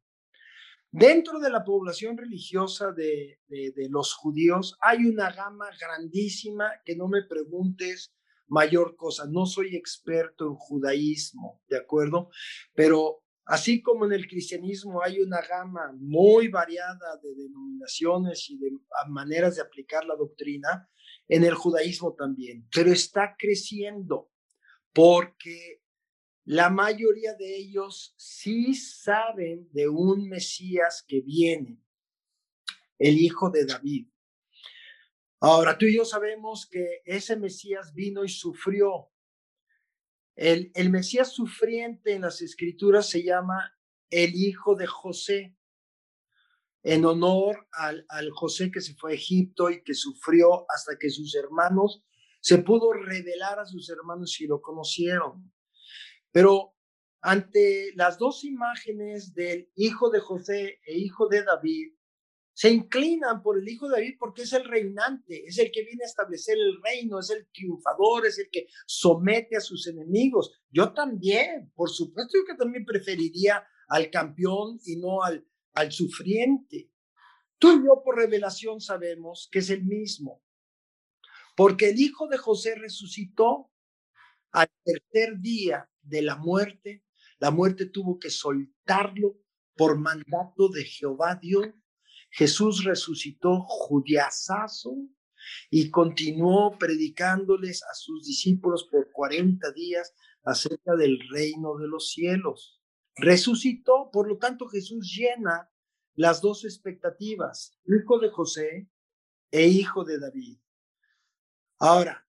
Dentro 0.89 1.39
de 1.39 1.51
la 1.51 1.63
población 1.63 2.17
religiosa 2.17 2.93
de, 2.93 3.39
de, 3.47 3.89
los 3.89 4.15
judíos 4.15 4.75
hay 4.81 5.05
una 5.05 5.31
gama 5.31 5.67
grandísima 5.79 6.71
que 6.83 6.95
no 6.95 7.07
me 7.07 7.21
preguntes 7.21 8.11
mayor 8.47 8.95
cosa. 8.95 9.27
No 9.27 9.45
soy 9.45 9.75
experto 9.75 10.47
en 10.47 10.55
judaísmo, 10.55 11.61
¿de 11.69 11.77
acuerdo? 11.77 12.31
Pero 12.73 13.24
Así 13.45 13.81
como 13.81 14.05
en 14.05 14.13
el 14.13 14.27
cristianismo 14.27 15.03
hay 15.03 15.19
una 15.19 15.41
gama 15.41 15.91
muy 15.93 16.47
variada 16.47 17.17
de 17.21 17.35
denominaciones 17.35 18.49
y 18.49 18.57
de 18.57 18.71
maneras 19.07 19.55
de 19.55 19.61
aplicar 19.61 20.03
la 20.05 20.15
doctrina, 20.15 20.89
en 21.27 21.43
el 21.43 21.53
judaísmo 21.53 22.13
también, 22.13 22.67
pero 22.73 22.91
está 22.91 23.35
creciendo 23.37 24.31
porque 24.93 25.81
la 26.45 26.69
mayoría 26.69 27.33
de 27.33 27.57
ellos 27.57 28.13
sí 28.17 28.75
saben 28.75 29.67
de 29.71 29.87
un 29.89 30.29
Mesías 30.29 31.03
que 31.07 31.21
viene, 31.21 31.81
el 32.99 33.17
hijo 33.17 33.49
de 33.49 33.65
David. 33.65 34.07
Ahora, 35.39 35.77
tú 35.77 35.85
y 35.85 35.95
yo 35.95 36.05
sabemos 36.05 36.67
que 36.69 37.01
ese 37.03 37.35
Mesías 37.35 37.93
vino 37.93 38.23
y 38.23 38.29
sufrió 38.29 39.11
el, 40.35 40.89
Mesías 40.89 41.33
sufriente 41.33 42.13
en 42.13 42.21
las 42.21 42.41
escrituras 42.41 43.09
se 43.09 43.23
llama 43.23 43.73
el 44.09 44.35
hijo 44.35 44.75
de 44.75 44.87
José. 44.87 45.55
en 46.83 47.03
honor 47.03 47.67
al, 47.71 48.05
al 48.09 48.29
José 48.29 48.69
que 48.69 48.79
se 48.79 48.93
fue 48.93 49.13
a 49.13 49.15
Egipto 49.15 49.71
y 49.71 49.81
que 49.83 49.95
sufrió 49.95 50.69
hasta 50.69 50.97
que 50.99 51.09
sus 51.09 51.33
hermanos 51.33 52.03
se 52.41 52.59
pudo 52.59 52.93
revelar 52.93 53.59
a 53.59 53.65
sus 53.65 53.89
hermanos 53.89 54.39
y 54.39 54.45
lo 54.45 54.61
conocieron. 54.61 55.51
Pero 56.31 56.75
ante 57.21 57.91
las 57.95 58.19
dos 58.19 58.43
imágenes 58.43 59.33
del 59.33 59.67
hijo 59.73 60.11
de 60.11 60.19
José 60.19 60.79
e 60.85 60.95
hijo 60.95 61.27
de 61.27 61.43
David, 61.43 61.94
se 62.55 62.69
inclinan 62.69 63.43
por 63.43 63.59
el 63.59 63.67
hijo 63.67 63.89
de 63.89 63.97
David 63.97 64.15
porque 64.17 64.43
es 64.43 64.53
el 64.53 64.63
reinante, 64.63 65.45
es 65.45 65.57
el 65.59 65.69
que 65.73 65.83
viene 65.83 66.05
a 66.05 66.07
establecer 66.07 66.57
el 66.57 66.81
reino, 66.81 67.19
es 67.19 67.29
el 67.29 67.45
triunfador, 67.51 68.25
es 68.25 68.39
el 68.39 68.49
que 68.49 68.67
somete 68.87 69.57
a 69.57 69.59
sus 69.59 69.85
enemigos. 69.87 70.57
Yo 70.69 70.93
también, 70.93 71.73
por 71.75 71.89
supuesto 71.89 72.37
que 72.47 72.55
también 72.55 72.85
preferiría 72.85 73.67
al 73.89 74.09
campeón 74.09 74.79
y 74.85 74.95
no 74.95 75.21
al, 75.21 75.45
al 75.73 75.91
sufriente. 75.91 76.89
Tú 77.57 77.73
y 77.73 77.85
yo 77.85 78.01
por 78.05 78.15
revelación 78.15 78.79
sabemos 78.79 79.49
que 79.51 79.59
es 79.59 79.69
el 79.69 79.83
mismo, 79.83 80.41
porque 81.57 81.89
el 81.89 81.99
hijo 81.99 82.29
de 82.29 82.37
José 82.37 82.75
resucitó 82.75 83.69
al 84.51 84.69
tercer 84.81 85.39
día 85.39 85.89
de 86.01 86.21
la 86.21 86.37
muerte. 86.37 87.03
La 87.37 87.51
muerte 87.51 87.85
tuvo 87.87 88.17
que 88.17 88.29
soltarlo 88.29 89.41
por 89.75 89.99
mandato 89.99 90.69
de 90.69 90.85
Jehová 90.85 91.35
Dios 91.35 91.67
Jesús 92.35 92.83
resucitó 92.83 93.61
judiazazo 93.61 94.93
y 95.69 95.89
continuó 95.89 96.77
predicándoles 96.77 97.81
a 97.83 97.93
sus 97.93 98.25
discípulos 98.25 98.89
por 98.91 99.09
40 99.13 99.71
días 99.71 100.13
acerca 100.43 100.97
del 100.97 101.17
reino 101.29 101.77
de 101.77 101.87
los 101.87 102.09
cielos. 102.09 102.81
Resucitó, 103.15 104.09
por 104.11 104.27
lo 104.27 104.37
tanto 104.37 104.67
Jesús 104.67 105.15
llena 105.15 105.71
las 106.15 106.41
dos 106.41 106.65
expectativas, 106.65 107.79
hijo 107.85 108.19
de 108.19 108.29
José 108.29 108.89
e 109.51 109.67
hijo 109.67 110.03
de 110.03 110.19
David. 110.19 110.59
Ahora, 111.79 112.27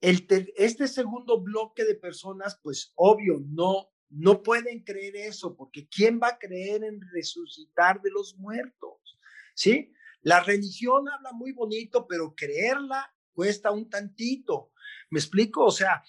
este 0.00 0.88
segundo 0.88 1.42
bloque 1.42 1.84
de 1.84 1.94
personas, 1.94 2.58
pues 2.62 2.94
obvio, 2.94 3.42
no 3.48 3.93
no 4.14 4.42
pueden 4.42 4.84
creer 4.84 5.16
eso, 5.16 5.56
porque 5.56 5.88
¿quién 5.88 6.20
va 6.22 6.28
a 6.28 6.38
creer 6.38 6.84
en 6.84 7.00
resucitar 7.12 8.00
de 8.00 8.10
los 8.10 8.36
muertos? 8.36 9.18
¿Sí? 9.54 9.92
La 10.22 10.40
religión 10.40 11.08
habla 11.08 11.32
muy 11.32 11.52
bonito, 11.52 12.06
pero 12.06 12.34
creerla 12.34 13.12
cuesta 13.32 13.72
un 13.72 13.90
tantito. 13.90 14.72
¿Me 15.10 15.18
explico? 15.18 15.64
O 15.64 15.70
sea, 15.70 16.02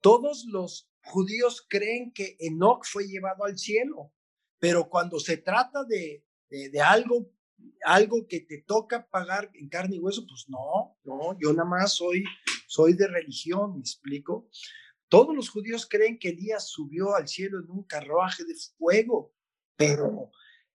todos 0.00 0.46
los 0.46 0.90
judíos 1.04 1.66
creen 1.68 2.12
que 2.12 2.36
Enoch 2.40 2.84
fue 2.84 3.06
llevado 3.06 3.44
al 3.44 3.58
cielo, 3.58 4.12
pero 4.58 4.88
cuando 4.88 5.20
se 5.20 5.36
trata 5.36 5.84
de, 5.84 6.24
de, 6.48 6.80
algo, 6.80 7.30
algo 7.84 8.26
que 8.26 8.40
te 8.40 8.62
toca 8.62 9.06
pagar 9.08 9.50
en 9.54 9.68
carne 9.68 9.96
y 9.96 10.00
hueso, 10.00 10.26
pues 10.26 10.46
no, 10.48 10.96
no, 11.04 11.38
yo 11.38 11.52
nada 11.52 11.68
más 11.68 11.94
soy, 11.94 12.24
soy 12.66 12.94
de 12.94 13.06
religión, 13.06 13.74
¿me 13.74 13.80
explico? 13.80 14.48
Todos 15.10 15.34
los 15.34 15.50
judíos 15.50 15.88
creen 15.90 16.20
que 16.20 16.28
Elías 16.28 16.68
subió 16.68 17.16
al 17.16 17.26
cielo 17.26 17.58
en 17.58 17.68
un 17.68 17.82
carruaje 17.82 18.44
de 18.44 18.54
fuego, 18.78 19.34
pero 19.74 20.30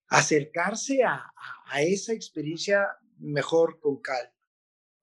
acercarse 0.10 1.04
a, 1.04 1.32
esa 1.80 2.12
experiencia 2.12 2.86
mejor 3.18 3.80
con 3.80 4.02
calma. 4.02 4.36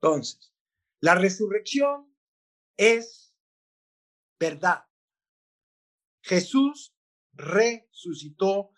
Entonces, 0.03 0.53
la 1.01 1.15
resurrección 1.15 2.15
es 2.77 3.35
verdad. 4.39 4.85
Jesús 6.21 6.95
resucitó 7.33 8.75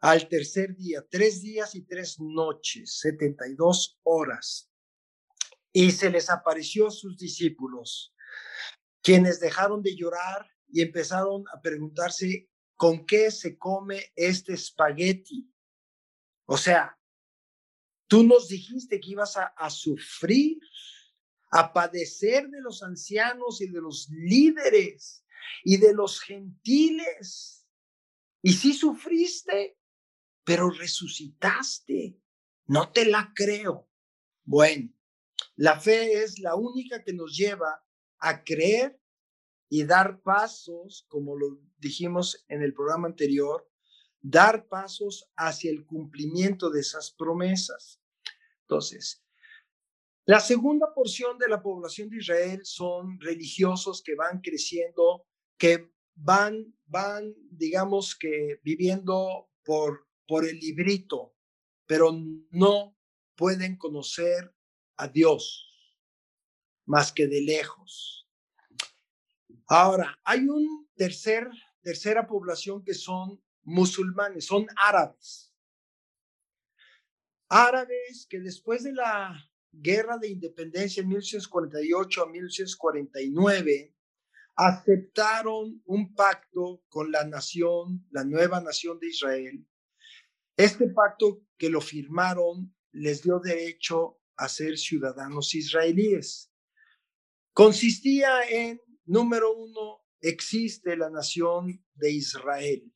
al 0.00 0.28
tercer 0.28 0.74
día, 0.74 1.06
tres 1.08 1.42
días 1.42 1.76
y 1.76 1.82
tres 1.82 2.18
noches, 2.18 2.98
72 2.98 4.00
horas, 4.02 4.68
y 5.72 5.92
se 5.92 6.10
les 6.10 6.28
apareció 6.28 6.88
a 6.88 6.90
sus 6.90 7.16
discípulos 7.16 8.12
quienes 9.02 9.40
dejaron 9.40 9.82
de 9.82 9.96
llorar 9.96 10.50
y 10.68 10.82
empezaron 10.82 11.44
a 11.52 11.60
preguntarse 11.60 12.48
con 12.76 13.04
qué 13.04 13.30
se 13.30 13.58
come 13.58 14.12
este 14.16 14.54
espagueti. 14.54 15.52
O 16.46 16.56
sea, 16.56 16.98
tú 18.06 18.24
nos 18.24 18.48
dijiste 18.48 19.00
que 19.00 19.10
ibas 19.10 19.36
a, 19.36 19.70
sufrir, 19.70 20.58
a 21.52 21.72
padecer 21.72 22.48
de 22.48 22.60
los 22.60 22.82
ancianos 22.82 23.60
y 23.60 23.68
de 23.68 23.80
los 23.80 24.08
líderes 24.10 25.24
y 25.64 25.76
de 25.76 25.92
los 25.92 26.20
gentiles. 26.20 27.66
Y 28.42 28.52
sí 28.52 28.72
sufriste, 28.72 29.78
pero 30.44 30.70
resucitaste. 30.70 32.18
No 32.66 32.90
te 32.92 33.04
la 33.04 33.32
creo. 33.34 33.88
Bueno, 34.44 34.92
la 35.56 35.78
fe 35.78 36.22
es 36.22 36.38
la 36.38 36.54
única 36.54 37.02
que 37.04 37.12
nos 37.12 37.36
lleva 37.36 37.84
a 38.20 38.44
creer 38.44 39.00
y 39.68 39.84
dar 39.84 40.20
pasos, 40.20 41.06
como 41.08 41.36
lo 41.36 41.60
dijimos 41.78 42.44
en 42.48 42.62
el 42.62 42.74
programa 42.74 43.08
anterior, 43.08 43.68
dar 44.20 44.68
pasos 44.68 45.30
hacia 45.36 45.70
el 45.70 45.86
cumplimiento 45.86 46.70
de 46.70 46.80
esas 46.80 47.10
promesas. 47.12 48.00
Entonces, 48.62 49.24
la 50.26 50.40
segunda 50.40 50.92
porción 50.94 51.38
de 51.38 51.48
la 51.48 51.62
población 51.62 52.10
de 52.10 52.18
Israel 52.18 52.60
son 52.64 53.18
religiosos 53.20 54.02
que 54.02 54.14
van 54.14 54.40
creciendo, 54.40 55.26
que 55.56 55.90
van, 56.14 56.74
van, 56.86 57.34
digamos 57.50 58.16
que 58.16 58.60
viviendo 58.62 59.50
por, 59.64 60.06
por 60.26 60.46
el 60.46 60.58
librito, 60.58 61.34
pero 61.86 62.12
no 62.50 62.96
pueden 63.34 63.76
conocer 63.76 64.54
a 64.96 65.08
Dios 65.08 65.69
más 66.90 67.12
que 67.12 67.28
de 67.28 67.40
lejos. 67.40 68.28
Ahora, 69.68 70.18
hay 70.24 70.40
un 70.48 70.90
tercer, 70.96 71.48
tercera 71.82 72.26
población 72.26 72.82
que 72.82 72.94
son 72.94 73.40
musulmanes, 73.62 74.46
son 74.46 74.66
árabes. 74.76 75.54
Árabes 77.48 78.26
que 78.28 78.40
después 78.40 78.82
de 78.82 78.92
la 78.92 79.32
guerra 79.70 80.18
de 80.18 80.30
independencia 80.30 81.00
en 81.00 81.08
1848 81.10 82.22
a 82.22 82.26
1849 82.26 83.94
aceptaron 84.56 85.80
un 85.86 86.12
pacto 86.12 86.82
con 86.88 87.12
la 87.12 87.24
nación, 87.24 88.04
la 88.10 88.24
nueva 88.24 88.60
nación 88.60 88.98
de 88.98 89.06
Israel. 89.06 89.64
Este 90.56 90.88
pacto 90.88 91.46
que 91.56 91.70
lo 91.70 91.80
firmaron 91.80 92.74
les 92.90 93.22
dio 93.22 93.38
derecho 93.38 94.18
a 94.36 94.48
ser 94.48 94.76
ciudadanos 94.76 95.54
israelíes. 95.54 96.49
Consistía 97.52 98.42
en, 98.48 98.80
número 99.04 99.54
uno, 99.54 100.00
existe 100.20 100.96
la 100.96 101.10
nación 101.10 101.84
de 101.94 102.12
Israel. 102.12 102.92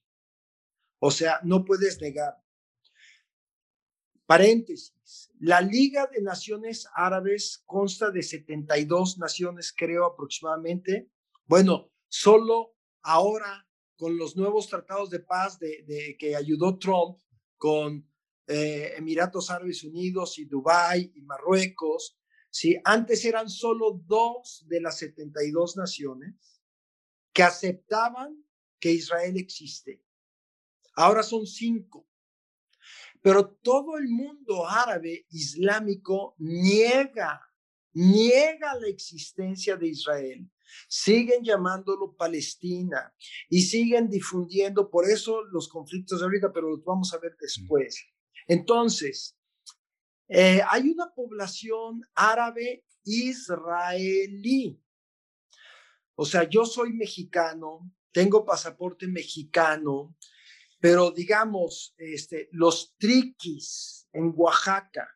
O 0.99 1.11
sea, 1.11 1.41
no 1.43 1.65
puedes 1.65 2.01
negar. 2.01 2.35
Paréntesis, 4.27 5.31
la 5.39 5.61
Liga 5.61 6.09
de 6.11 6.23
Naciones 6.23 6.89
Árabes 6.95 7.63
consta 7.67 8.11
de 8.11 8.23
72 8.23 9.19
naciones, 9.19 9.75
creo 9.77 10.07
aproximadamente. 10.07 11.11
Bueno, 11.45 11.93
solo 12.09 12.75
ahora 13.03 13.69
con 13.97 14.17
los 14.17 14.37
nuevos 14.37 14.69
tratados 14.69 15.11
de 15.11 15.21
paz 15.21 15.59
de, 15.59 16.17
que 16.19 16.35
ayudó 16.35 16.79
Trump 16.79 17.19
con 17.59 18.11
eh, 18.47 18.95
Emiratos 18.97 19.51
Árabes 19.51 19.85
Unidos 19.85 20.39
y 20.39 20.47
Dubái 20.47 21.13
y 21.15 21.21
Marruecos, 21.23 22.19
¿sí? 22.55 22.81
Antes 22.85 23.25
eran 23.25 23.51
solo 23.51 24.01
dos 24.07 24.65
de 24.69 24.81
las 24.81 24.99
72 24.99 25.77
naciones 25.77 26.63
que 27.33 27.43
aceptaban 27.43 28.47
que 28.79 28.93
Israel 28.93 29.37
existe. 29.37 30.05
Ahora 30.95 31.25
son 31.25 31.49
cinco. 31.49 32.09
Pero 33.21 33.57
todo 33.61 33.99
el 33.99 34.09
mundo 34.09 34.69
árabe 34.69 35.27
islámico 35.31 36.37
niega, 36.39 37.41
niega 37.93 38.75
la 38.77 38.87
existencia 38.87 39.77
de 39.77 39.89
Israel. 39.89 40.49
Siguen 40.87 41.43
llamándolo 41.43 42.15
Palestina 42.15 43.13
y 43.49 43.63
siguen 43.63 44.09
difundiendo, 44.09 44.91
por 44.91 45.11
eso 45.11 45.43
los 45.43 45.69
conflictos 45.69 46.21
de 46.21 46.27
ahorita, 46.27 46.53
pero 46.53 46.71
los 46.71 46.85
vamos 46.85 47.13
a 47.15 47.19
ver 47.19 47.37
después. 47.41 48.07
Entonces, 48.47 49.37
eh, 50.29 50.61
hay 50.69 50.89
una 50.89 51.13
población 51.13 52.03
árabe 52.15 52.85
israelí. 53.05 54.81
O 56.17 56.25
sea, 56.25 56.45
yo 56.45 56.65
soy 56.65 56.93
mexicano, 56.93 57.91
tengo 58.13 58.45
pasaporte 58.45 59.07
mexicano, 59.07 60.17
pero 60.81 61.11
digamos, 61.11 61.95
este, 61.99 62.49
los 62.53 62.95
triquis 62.97 64.07
en 64.13 64.33
Oaxaca 64.37 65.09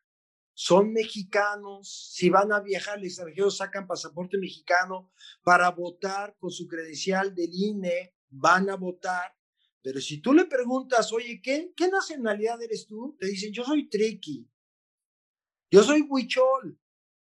son 0.53 0.91
mexicanos, 0.91 2.11
si 2.13 2.29
van 2.29 2.51
a 2.51 2.59
viajar 2.59 2.97
al 2.97 3.05
extranjero 3.05 3.49
sacan 3.49 3.87
pasaporte 3.87 4.37
mexicano 4.37 5.09
para 5.41 5.71
votar 5.71 6.35
con 6.37 6.51
su 6.51 6.67
credencial 6.67 7.33
del 7.33 7.53
INE, 7.53 8.13
van 8.29 8.69
a 8.69 8.75
votar, 8.75 9.33
Pero 9.81 10.01
si 10.01 10.17
tú 10.17 10.33
le 10.33 10.43
preguntas, 10.43 11.13
oye, 11.13 11.39
¿qué, 11.41 11.71
qué 11.77 11.87
nacionalidad 11.87 12.61
eres 12.61 12.85
tú? 12.85 13.15
Te 13.17 13.27
dicen, 13.27 13.53
yo 13.53 13.63
soy 13.63 13.87
triqui, 13.87 14.45
yo 15.71 15.83
soy 15.83 16.05
huichol, 16.07 16.79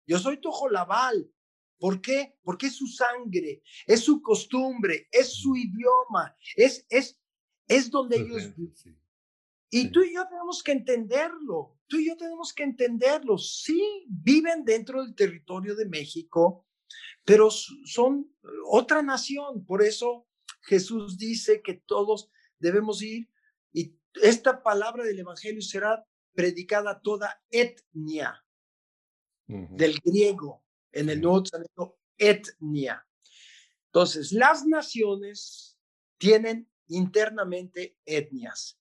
yo 0.06 0.18
soy 0.18 0.40
tojolabal. 0.40 1.30
¿Por 1.78 2.00
qué? 2.00 2.38
Porque 2.42 2.66
es 2.66 2.76
su 2.76 2.86
sangre, 2.86 3.62
es 3.86 4.00
su 4.00 4.22
costumbre, 4.22 5.08
es 5.10 5.34
su 5.34 5.56
idioma, 5.56 6.34
es, 6.56 6.86
es, 6.88 7.20
es 7.66 7.90
donde 7.90 8.16
ellos 8.16 8.54
Y 9.70 9.90
tú 9.90 10.02
y 10.02 10.14
yo 10.14 10.26
tenemos 10.28 10.62
que 10.62 10.72
entenderlo, 10.72 11.78
tú 11.86 11.98
y 11.98 12.08
yo 12.08 12.16
tenemos 12.16 12.54
que 12.54 12.62
entenderlo. 12.62 13.36
Sí, 13.38 14.06
viven 14.08 14.64
dentro 14.64 15.02
del 15.04 15.14
territorio 15.14 15.74
de 15.74 15.86
México, 15.86 16.66
pero 17.24 17.50
son 17.50 18.32
otra 18.66 19.02
nación. 19.02 19.66
Por 19.66 19.82
eso 19.82 20.26
Jesús 20.62 21.18
dice 21.18 21.60
que 21.60 21.74
todos 21.74 22.30
debemos 22.58 23.02
ir 23.02 23.28
y 23.72 23.98
esta 24.22 24.62
palabra 24.62 25.04
del 25.04 25.18
Evangelio 25.18 25.60
será 25.60 26.06
predicada 26.34 27.00
toda 27.00 27.42
etnia, 27.50 28.44
del 29.46 29.98
griego, 30.02 30.64
en 30.90 31.10
el 31.10 31.20
Nuevo 31.20 31.42
Testamento, 31.42 31.98
etnia. 32.16 33.06
Entonces, 33.86 34.32
las 34.32 34.64
naciones 34.66 35.78
tienen 36.18 36.70
internamente 36.88 37.98
etnias. 38.04 38.78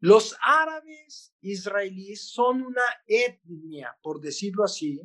Los 0.00 0.36
árabes 0.44 1.34
israelíes 1.40 2.30
son 2.30 2.62
una 2.62 2.82
etnia, 3.06 3.96
por 4.02 4.20
decirlo 4.20 4.64
así, 4.64 5.00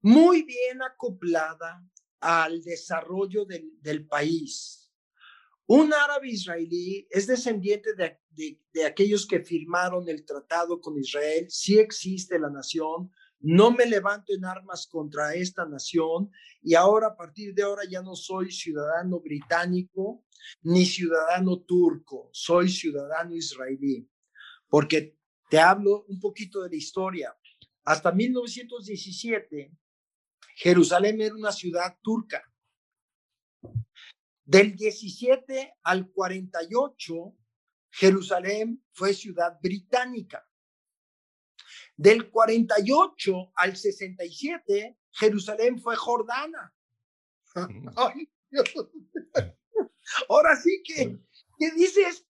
muy 0.00 0.42
bien 0.42 0.82
acoplada 0.82 1.84
al 2.20 2.62
desarrollo 2.62 3.44
del, 3.44 3.70
del 3.80 4.06
país. 4.06 4.92
Un 5.66 5.92
árabe 5.92 6.28
israelí 6.28 7.06
es 7.10 7.26
descendiente 7.26 7.94
de, 7.94 8.20
de, 8.36 8.84
aquellos 8.84 9.26
que 9.26 9.40
firmaron 9.40 10.08
el 10.08 10.24
tratado 10.24 10.80
con 10.80 10.98
Israel. 10.98 11.46
Sí 11.48 11.78
existe 11.78 12.38
la 12.38 12.50
nación. 12.50 13.10
No 13.40 13.70
me 13.70 13.86
levanto 13.86 14.32
en 14.34 14.44
armas 14.44 14.86
contra 14.86 15.34
esta 15.34 15.66
nación 15.66 16.30
y 16.62 16.74
ahora 16.74 17.08
a 17.08 17.16
partir 17.16 17.54
de 17.54 17.62
ahora 17.62 17.82
ya 17.88 18.02
no 18.02 18.16
soy 18.16 18.50
ciudadano 18.50 19.20
británico 19.20 20.24
ni 20.62 20.84
ciudadano 20.86 21.60
turco, 21.60 22.30
soy 22.32 22.68
ciudadano 22.68 23.34
israelí. 23.34 24.08
Porque 24.68 25.16
te 25.50 25.58
hablo 25.58 26.04
un 26.08 26.18
poquito 26.18 26.62
de 26.62 26.70
la 26.70 26.76
historia. 26.76 27.36
Hasta 27.84 28.10
1917, 28.10 29.72
Jerusalén 30.56 31.20
era 31.20 31.34
una 31.34 31.52
ciudad 31.52 31.96
turca. 32.02 32.42
Del 34.44 34.76
17 34.76 35.74
al 35.82 36.10
48, 36.10 37.36
Jerusalén 37.96 38.84
fue 38.92 39.14
ciudad 39.14 39.58
británica. 39.62 40.46
Del 41.96 42.30
48 42.30 43.52
al 43.54 43.74
67, 43.74 44.98
Jerusalén 45.12 45.80
fue 45.80 45.96
Jordana. 45.96 46.74
Ahora 50.28 50.56
sí 50.56 50.82
que, 50.84 51.18
¿qué 51.58 51.70
dices? 51.74 52.26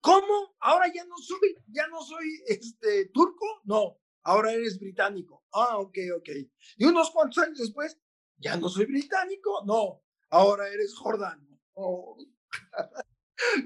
¿Cómo? 0.00 0.56
Ahora 0.58 0.92
ya 0.92 1.04
no 1.04 1.16
soy, 1.18 1.56
ya 1.68 1.86
no 1.86 2.02
soy 2.02 2.42
este 2.46 3.06
turco, 3.10 3.46
no, 3.64 4.00
ahora 4.24 4.52
eres 4.52 4.80
británico. 4.80 5.44
Ah, 5.52 5.78
ok, 5.78 5.96
ok. 6.16 6.28
Y 6.76 6.84
unos 6.84 7.10
cuantos 7.10 7.38
años 7.42 7.58
después, 7.58 7.98
ya 8.36 8.56
no 8.56 8.68
soy 8.68 8.86
británico, 8.86 9.62
no, 9.64 10.02
ahora 10.30 10.68
eres 10.68 10.94
jordano. 10.96 11.46
Oh. 11.74 12.18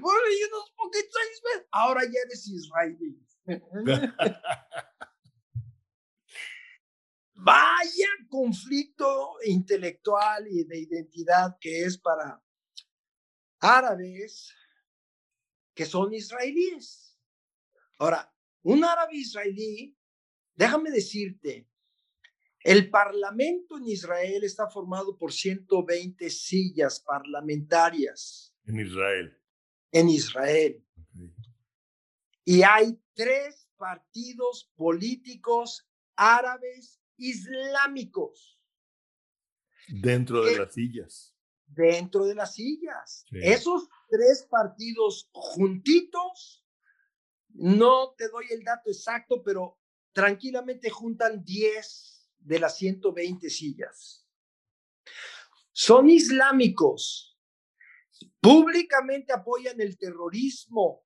bueno, 0.03 0.21
y 0.29 0.43
unos 0.43 0.69
poquitos 0.75 1.15
años 1.15 1.41
ahora 1.71 2.03
ya 2.03 2.19
eres 2.25 2.45
israelí. 2.47 3.17
Vaya 7.35 8.09
conflicto 8.29 9.37
intelectual 9.45 10.47
y 10.47 10.65
de 10.65 10.79
identidad 10.79 11.57
que 11.59 11.83
es 11.83 11.97
para 11.97 12.43
árabes 13.59 14.53
que 15.73 15.85
son 15.85 16.13
israelíes. 16.13 17.17
Ahora, 17.97 18.33
un 18.61 18.83
árabe 18.83 19.15
israelí, 19.15 19.97
déjame 20.53 20.91
decirte, 20.91 21.69
el 22.59 22.89
Parlamento 22.89 23.77
en 23.77 23.87
Israel 23.87 24.43
está 24.43 24.69
formado 24.69 25.17
por 25.17 25.33
120 25.33 26.29
sillas 26.29 26.99
parlamentarias. 27.01 28.53
En 28.65 28.79
Israel. 28.79 29.42
En 29.93 30.09
Israel. 30.09 30.83
Y 32.43 32.63
hay 32.63 32.99
tres 33.13 33.69
partidos 33.77 34.69
políticos 34.75 35.87
árabes 36.15 36.99
islámicos. 37.17 38.59
Dentro 39.87 40.43
de 40.43 40.57
las 40.57 40.73
sillas. 40.73 41.35
Dentro 41.65 42.25
de 42.25 42.35
las 42.35 42.53
sillas. 42.53 43.25
Esos 43.31 43.87
tres 44.09 44.47
partidos 44.49 45.29
juntitos, 45.31 46.65
no 47.49 48.13
te 48.17 48.29
doy 48.29 48.45
el 48.51 48.63
dato 48.63 48.89
exacto, 48.89 49.43
pero 49.43 49.79
tranquilamente 50.11 50.89
juntan 50.89 51.43
10 51.43 52.29
de 52.39 52.59
las 52.59 52.77
120 52.77 53.49
sillas. 53.49 54.27
Son 55.71 56.09
islámicos. 56.09 57.32
Públicamente 58.43 59.31
apoyan 59.31 59.79
el 59.79 59.97
terrorismo. 59.97 61.05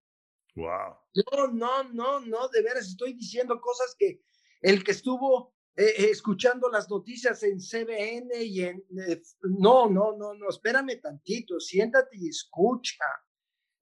Wow. 0.56 0.98
No, 1.14 1.48
no, 1.48 1.84
no, 1.94 2.20
no, 2.20 2.48
de 2.50 2.64
veras 2.64 2.88
estoy 2.88 3.14
diciendo 3.14 3.62
cosas 3.62 3.96
que 3.98 4.22
el 4.62 4.84
que 4.84 4.92
estuvo 4.92 5.54
eh, 5.76 5.86
eh, 5.86 6.10
escuchando 6.10 6.68
las 6.70 6.90
noticias 6.90 7.44
en 7.44 7.60
CBN 7.60 8.44
y 8.44 8.64
en... 8.64 8.84
Eh, 9.08 9.22
no, 9.60 9.88
no, 9.88 10.18
no, 10.18 10.34
no, 10.34 10.50
espérame 10.50 11.00
tantito, 11.00 11.60
siéntate 11.60 12.18
y 12.18 12.30
escucha. 12.30 13.06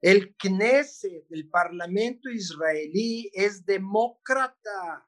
El 0.02 0.36
Knesset, 0.36 1.26
el 1.32 1.50
Parlamento 1.50 2.30
israelí, 2.30 3.32
es 3.34 3.66
demócrata 3.66 5.08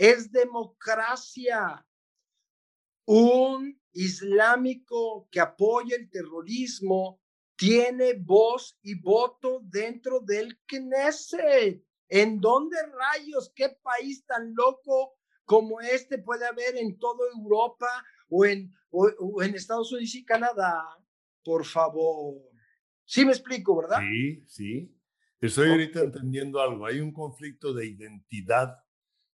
es 0.00 0.32
democracia. 0.32 1.86
Un 3.04 3.78
islámico 3.92 5.28
que 5.30 5.40
apoya 5.40 5.94
el 5.94 6.08
terrorismo 6.08 7.19
tiene 7.60 8.14
voz 8.14 8.78
y 8.82 8.98
voto 8.98 9.60
dentro 9.64 10.20
del 10.20 10.58
Knesset. 10.66 11.84
¿En 12.08 12.40
dónde 12.40 12.78
rayos, 12.86 13.52
qué 13.54 13.68
país 13.82 14.24
tan 14.24 14.54
loco 14.54 15.18
como 15.44 15.78
este 15.82 16.16
puede 16.16 16.46
haber 16.46 16.78
en 16.78 16.98
toda 16.98 17.28
Europa 17.36 17.86
o 18.30 18.46
en, 18.46 18.72
o, 18.88 19.42
en 19.42 19.54
Estados 19.54 19.92
Unidos 19.92 20.14
y 20.14 20.24
Canadá? 20.24 20.82
Por 21.44 21.66
favor. 21.66 22.40
Sí 23.04 23.26
me 23.26 23.32
explico, 23.32 23.76
¿verdad? 23.76 23.98
Sí, 24.08 24.42
sí. 24.46 24.96
Estoy 25.38 25.68
ahorita 25.68 26.00
entendiendo 26.00 26.62
algo. 26.62 26.86
Hay 26.86 27.00
un 27.00 27.12
conflicto 27.12 27.74
de 27.74 27.86
identidad 27.86 28.74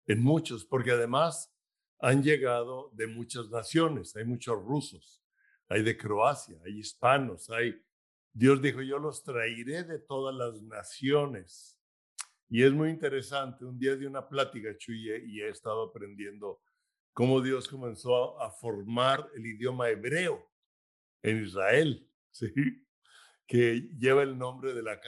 en 0.05 0.21
muchos, 0.21 0.63
porque 0.63 0.91
además 0.91 1.51
han 1.99 2.21
llegado 2.21 2.91
de 2.93 3.07
muchas 3.07 3.49
naciones, 3.49 4.15
hay 4.15 4.25
muchos 4.25 4.63
rusos, 4.63 5.23
hay 5.67 5.81
de 5.81 5.97
Croacia, 5.97 6.60
hay 6.63 6.77
hispanos, 6.77 7.49
hay... 7.49 7.84
Dios 8.33 8.61
dijo, 8.61 8.81
yo 8.81 8.97
los 8.97 9.23
traeré 9.23 9.83
de 9.83 9.99
todas 9.99 10.33
las 10.33 10.61
naciones. 10.61 11.77
Y 12.49 12.63
es 12.63 12.71
muy 12.71 12.89
interesante, 12.89 13.65
un 13.65 13.77
día 13.77 13.95
de 13.95 14.07
una 14.07 14.27
plática, 14.27 14.75
Chuye, 14.77 15.23
y 15.25 15.41
he 15.41 15.49
estado 15.49 15.83
aprendiendo 15.83 16.61
cómo 17.13 17.41
Dios 17.41 17.67
comenzó 17.67 18.39
a, 18.41 18.51
formar 18.51 19.29
el 19.35 19.45
idioma 19.45 19.89
hebreo 19.89 20.49
en 21.23 21.43
Israel, 21.43 22.09
¿sí? 22.31 22.51
que 23.45 23.89
lleva 23.97 24.23
el 24.23 24.37
nombre 24.37 24.73
de 24.73 24.81
la, 24.81 24.99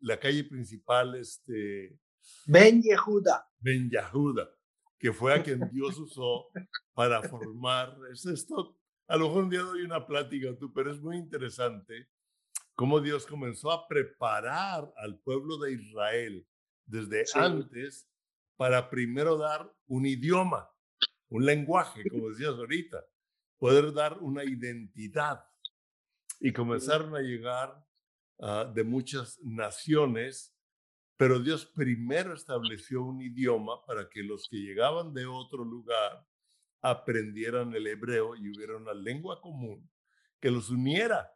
la 0.00 0.20
calle 0.20 0.44
principal, 0.44 1.16
este, 1.16 1.98
Ben 2.46 2.80
Yehuda. 2.82 3.48
Ben 3.58 3.90
Yehuda, 3.90 4.48
que 4.98 5.12
fue 5.12 5.34
a 5.34 5.42
quien 5.42 5.60
Dios 5.72 5.98
usó 5.98 6.46
para 6.92 7.22
formar. 7.22 7.96
Es 8.12 8.24
esto, 8.26 8.78
a 9.08 9.16
lo 9.16 9.26
mejor 9.26 9.44
un 9.44 9.50
día 9.50 9.60
doy 9.60 9.82
una 9.82 10.06
plática 10.06 10.56
tú, 10.56 10.72
pero 10.72 10.92
es 10.92 11.00
muy 11.00 11.16
interesante 11.16 12.08
cómo 12.74 13.00
Dios 13.00 13.26
comenzó 13.26 13.70
a 13.70 13.86
preparar 13.88 14.92
al 14.96 15.18
pueblo 15.20 15.58
de 15.58 15.72
Israel 15.72 16.46
desde 16.86 17.24
antes 17.34 18.08
para 18.56 18.90
primero 18.90 19.36
dar 19.36 19.72
un 19.86 20.06
idioma, 20.06 20.70
un 21.28 21.44
lenguaje, 21.44 22.02
como 22.10 22.28
decías 22.30 22.54
ahorita, 22.54 23.04
poder 23.58 23.92
dar 23.92 24.18
una 24.18 24.44
identidad. 24.44 25.44
Y 26.40 26.52
comenzaron 26.52 27.16
a 27.16 27.20
llegar 27.20 27.84
ah, 28.40 28.70
de 28.72 28.84
muchas 28.84 29.38
naciones 29.42 30.54
pero 31.16 31.38
Dios 31.38 31.66
primero 31.66 32.34
estableció 32.34 33.02
un 33.02 33.20
idioma 33.22 33.84
para 33.86 34.08
que 34.08 34.22
los 34.22 34.48
que 34.48 34.56
llegaban 34.56 35.14
de 35.14 35.26
otro 35.26 35.64
lugar 35.64 36.26
aprendieran 36.82 37.72
el 37.74 37.86
hebreo 37.86 38.34
y 38.34 38.50
hubiera 38.50 38.76
una 38.76 38.92
lengua 38.92 39.40
común 39.40 39.88
que 40.40 40.50
los 40.50 40.70
uniera. 40.70 41.32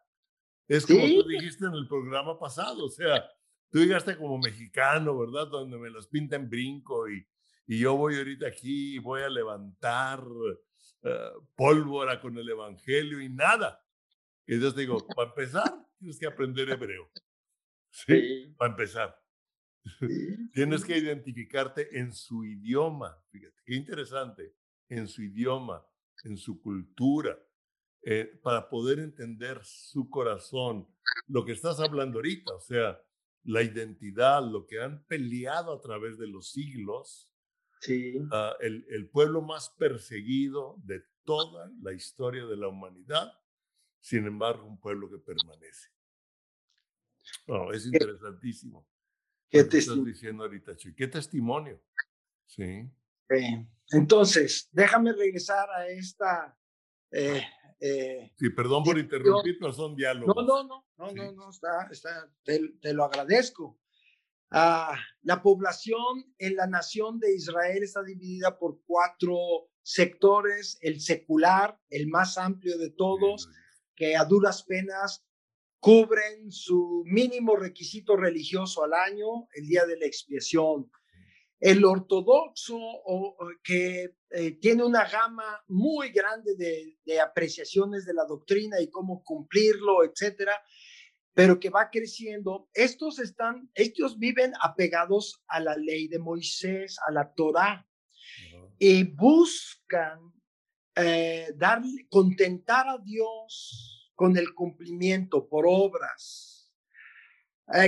Es 0.69 0.87
como 0.87 1.01
tú 1.01 1.29
dijiste 1.29 1.65
en 1.65 1.75
el 1.75 1.89
programa 1.89 2.39
pasado, 2.39 2.85
o 2.85 2.91
sea, 2.91 3.25
tú 3.71 3.79
llegaste 3.79 4.17
como 4.17 4.39
mexicano, 4.39 5.19
¿verdad? 5.19 5.49
Donde 5.49 5.79
me 5.79 5.91
los 5.91 6.07
pintan 6.09 6.49
brinco 6.49 7.09
y, 7.09 7.27
y 7.67 7.79
yo 7.79 7.97
voy 7.97 8.17
ahorita 8.17 8.47
aquí 8.47 8.97
y 8.97 8.99
voy 8.99 9.23
a 9.23 9.31
levantar 9.31 10.23
eh, 11.03 11.31
pólvora 11.55 12.21
con 12.21 12.37
el 12.37 12.49
evangelio 12.49 13.21
y 13.21 13.29
nada. 13.29 13.83
Y 14.47 14.55
entonces 14.55 14.79
digo, 14.79 14.99
para 15.17 15.31
empezar, 15.31 15.87
tienes 15.99 16.19
que 16.19 16.27
aprender 16.27 16.69
hebreo. 16.69 17.11
Sí, 17.91 18.55
para 18.59 18.73
empezar. 18.73 19.23
Tienes 20.53 20.85
que 20.85 20.99
identificarte 20.99 21.99
en 21.99 22.13
su 22.13 22.45
idioma. 22.45 23.17
Fíjate, 23.31 23.57
qué 23.65 23.75
interesante. 23.75 24.55
En 24.89 25.09
su 25.09 25.23
idioma, 25.23 25.85
en 26.25 26.37
su 26.37 26.61
cultura, 26.61 27.39
eh, 28.11 28.25
para 28.43 28.71
poder 28.71 29.01
entender 29.01 29.61
su 29.65 30.09
corazón. 30.09 30.89
Lo 31.27 31.45
que 31.45 31.53
estás 31.53 31.79
hablando 31.79 32.21
ahorita, 32.21 32.55
o 32.55 32.61
sea, 32.61 32.99
la 33.45 33.63
identidad, 33.63 34.43
lo 34.43 34.67
que 34.67 34.81
han 34.81 35.05
peleado 35.05 35.75
a 35.75 35.81
través 35.83 36.17
de 36.17 36.27
los 36.27 36.51
siglos. 36.51 37.31
Sí. 37.83 38.15
Ah, 38.33 38.57
el, 38.61 38.87
el 38.89 39.11
pueblo 39.11 39.43
más 39.43 39.69
perseguido 39.69 40.77
de 40.85 41.03
toda 41.25 41.71
la 41.83 41.93
historia 41.93 42.47
de 42.47 42.57
la 42.57 42.69
humanidad, 42.69 43.31
sin 44.01 44.27
embargo, 44.27 44.67
un 44.67 44.81
pueblo 44.81 45.11
que 45.11 45.19
permanece. 45.19 45.91
Oh, 47.47 47.71
es 47.75 47.85
interesantísimo. 47.85 48.89
¿Qué 49.51 49.59
estás 49.59 50.03
diciendo 50.03 50.45
ahorita, 50.45 50.73
¿Qué 50.97 51.09
testimonio? 51.09 51.79
Sí. 52.47 52.91
entonces, 53.91 54.71
déjame 54.73 55.13
regresar 55.13 55.69
a 55.71 55.87
esta. 55.89 56.59
Eh, 57.11 57.43
eh, 57.81 58.33
sí, 58.37 58.51
perdón 58.51 58.83
por 58.83 58.99
interrumpir, 58.99 59.57
pero 59.59 59.73
son 59.73 59.95
diálogos. 59.95 60.35
No, 60.35 60.43
no, 60.43 60.65
no, 60.65 60.85
no, 60.97 61.13
no, 61.13 61.33
no, 61.33 61.51
está, 61.51 61.89
está, 61.91 62.31
te, 62.45 62.93
lo 62.93 63.05
agradezco. 63.05 63.79
Ah, 64.51 64.97
la 65.23 65.43
población 65.43 66.35
en 66.39 66.57
la 66.57 66.67
nación 66.67 67.21
de 67.21 67.35
Israel 67.35 67.83
está 67.83 68.03
dividida 68.03 68.59
por 68.59 68.81
cuatro 68.87 69.37
sectores, 69.83 70.79
el 70.81 71.01
secular, 71.01 71.79
el 71.91 72.09
más 72.09 72.39
amplio 72.39 72.79
de 72.79 72.91
todos, 72.91 73.49
que 73.95 74.17
a 74.17 74.25
duras 74.25 74.63
penas 74.65 75.25
cubren 75.81 76.51
su 76.51 77.05
mínimo 77.07 77.57
requisito 77.57 78.17
religioso 78.17 78.83
al 78.83 78.95
año, 78.95 79.49
el 79.55 79.67
día 79.67 79.85
de 79.87 79.99
la 79.99 80.07
expiación. 80.07 80.91
El 81.61 81.85
ortodoxo, 81.85 82.79
que 83.65 84.15
eh, 84.31 84.53
tiene 84.61 84.85
una 84.85 85.09
gama 85.09 85.65
muy 85.69 86.11
grande 86.11 86.55
de, 86.57 87.21
apreciaciones 87.21 88.05
de 88.05 88.15
la 88.15 88.25
doctrina 88.25 88.81
y 88.81 88.91
cómo 88.91 89.23
cumplirlo, 89.25 90.05
etcétera, 90.05 90.61
pero 91.35 91.59
que 91.59 91.71
va 91.71 91.91
creciendo. 91.91 92.69
Estos 92.75 93.19
están, 93.19 93.71
estos 93.75 94.19
viven 94.19 94.53
apegados 94.63 95.43
a 95.49 95.61
la 95.61 95.77
ley 95.77 96.09
de 96.09 96.19
Moisés, 96.19 96.99
a 97.07 97.13
la 97.13 97.33
Torá, 97.33 97.89
y 98.79 99.03
buscan 99.05 100.33
eh, 100.95 101.53
darle, 101.57 102.07
contentar 102.09 102.89
a 102.89 102.99
Dios 102.99 104.11
con 104.15 104.37
el 104.37 104.53
cumplimiento 104.55 105.49
por 105.49 105.65
obras. 105.67 106.48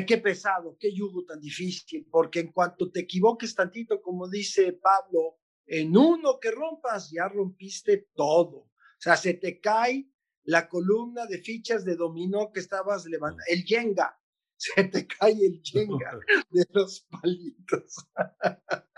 Qué 0.07 0.19
pesado, 0.19 0.77
qué 0.79 0.93
yugo 0.93 1.25
tan 1.25 1.41
difícil, 1.41 2.07
porque 2.11 2.41
en 2.41 2.53
cuanto 2.53 2.91
te 2.91 3.01
equivoques 3.01 3.55
tantito, 3.55 4.01
como 4.03 4.29
dice 4.29 4.73
Pablo, 4.75 5.39
en 5.67 5.97
uno 5.97 6.39
que 6.41 6.51
rompas, 6.51 7.11
ya 7.11 7.29
rompiste 7.29 8.09
todo. 8.15 8.57
O 8.57 9.03
sea, 9.03 9.17
se 9.17 9.35
te 9.35 9.61
cae 9.61 10.11
la 10.45 10.69
columna 10.69 11.27
de 11.27 11.39
fichas 11.39 11.85
de 11.85 11.97
dominó 11.97 12.53
que 12.53 12.61
estabas 12.61 13.07
levantando, 13.07 13.45
el 13.49 13.65
yenga, 13.65 14.19
se 14.57 14.85
te 14.85 15.07
cae 15.07 15.33
el 15.33 15.63
yenga 15.63 16.19
de 16.51 16.67
los 16.73 17.07
palitos. 17.11 18.07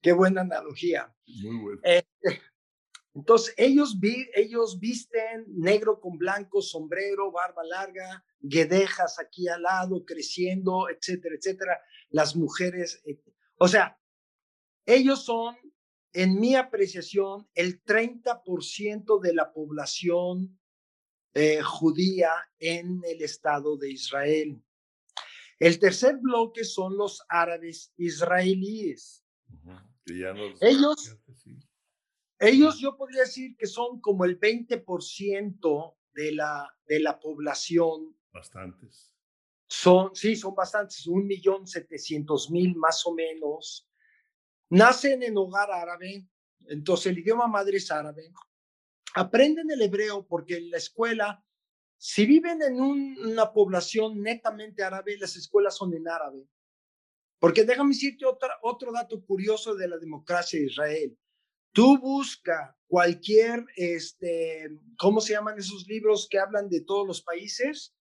Qué 0.00 0.12
buena 0.12 0.42
analogía. 0.42 1.14
Muy 1.26 1.56
bueno. 1.56 1.80
Este, 1.84 2.40
entonces, 3.14 3.54
ellos, 3.58 4.00
vi, 4.00 4.26
ellos 4.34 4.78
visten 4.80 5.44
negro 5.48 6.00
con 6.00 6.16
blanco, 6.16 6.62
sombrero, 6.62 7.30
barba 7.30 7.62
larga, 7.62 8.24
guedejas 8.40 9.18
aquí 9.18 9.48
al 9.48 9.62
lado, 9.62 10.04
creciendo, 10.04 10.88
etcétera, 10.88 11.34
etcétera. 11.36 11.80
Las 12.08 12.34
mujeres, 12.34 13.02
eh, 13.04 13.20
o 13.58 13.68
sea, 13.68 14.00
ellos 14.86 15.24
son, 15.24 15.56
en 16.14 16.40
mi 16.40 16.54
apreciación, 16.54 17.48
el 17.54 17.82
30% 17.84 19.20
de 19.20 19.34
la 19.34 19.52
población 19.52 20.58
eh, 21.34 21.60
judía 21.62 22.30
en 22.58 23.02
el 23.04 23.22
Estado 23.22 23.76
de 23.76 23.90
Israel. 23.90 24.62
El 25.58 25.78
tercer 25.78 26.16
bloque 26.16 26.64
son 26.64 26.96
los 26.96 27.22
árabes 27.28 27.92
israelíes. 27.96 29.22
ellos, 30.60 31.16
ellos 32.42 32.78
yo 32.80 32.96
podría 32.96 33.22
decir 33.22 33.56
que 33.56 33.66
son 33.66 34.00
como 34.00 34.24
el 34.24 34.38
20% 34.38 35.94
de 36.12 36.32
la, 36.32 36.76
de 36.86 37.00
la 37.00 37.20
población. 37.20 38.16
Bastantes. 38.32 39.14
Son, 39.68 40.14
sí, 40.14 40.34
son 40.34 40.54
bastantes, 40.54 41.06
un 41.06 41.26
millón 41.26 41.66
setecientos 41.66 42.50
mil 42.50 42.74
más 42.74 43.06
o 43.06 43.14
menos. 43.14 43.88
Nacen 44.70 45.22
en 45.22 45.36
hogar 45.36 45.70
árabe, 45.70 46.28
entonces 46.66 47.06
el 47.06 47.18
idioma 47.18 47.46
madre 47.46 47.76
es 47.76 47.90
árabe. 47.90 48.32
Aprenden 49.14 49.70
el 49.70 49.80
hebreo 49.80 50.26
porque 50.26 50.56
en 50.56 50.70
la 50.70 50.78
escuela, 50.78 51.44
si 51.96 52.26
viven 52.26 52.60
en 52.62 52.80
una 52.80 53.52
población 53.52 54.20
netamente 54.20 54.82
árabe, 54.82 55.16
las 55.16 55.36
escuelas 55.36 55.76
son 55.76 55.94
en 55.94 56.08
árabe. 56.08 56.48
Porque 57.38 57.64
déjame 57.64 57.90
decirte 57.90 58.26
otra, 58.26 58.58
otro 58.62 58.92
dato 58.92 59.24
curioso 59.24 59.74
de 59.74 59.88
la 59.88 59.98
democracia 59.98 60.58
de 60.58 60.66
Israel. 60.66 61.18
Tú 61.72 61.98
busca 61.98 62.76
cualquier, 62.86 63.64
este, 63.76 64.68
¿cómo 64.98 65.20
se 65.20 65.32
llaman 65.32 65.58
esos 65.58 65.86
libros 65.88 66.28
que 66.30 66.38
hablan 66.38 66.68
de 66.68 66.82
todos 66.82 67.06
los 67.06 67.22
países? 67.22 67.94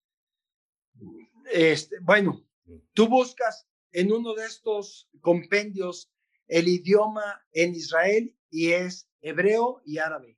Este, 1.52 1.98
bueno, 2.02 2.46
tú 2.94 3.08
buscas 3.08 3.68
en 3.92 4.12
uno 4.12 4.34
de 4.34 4.46
estos 4.46 5.10
compendios 5.22 6.12
el 6.48 6.68
idioma 6.68 7.42
en 7.54 7.74
Israel 7.74 8.38
y 8.50 8.72
es 8.72 9.10
hebreo 9.22 9.82
y 9.86 10.00
árabe. 10.00 10.38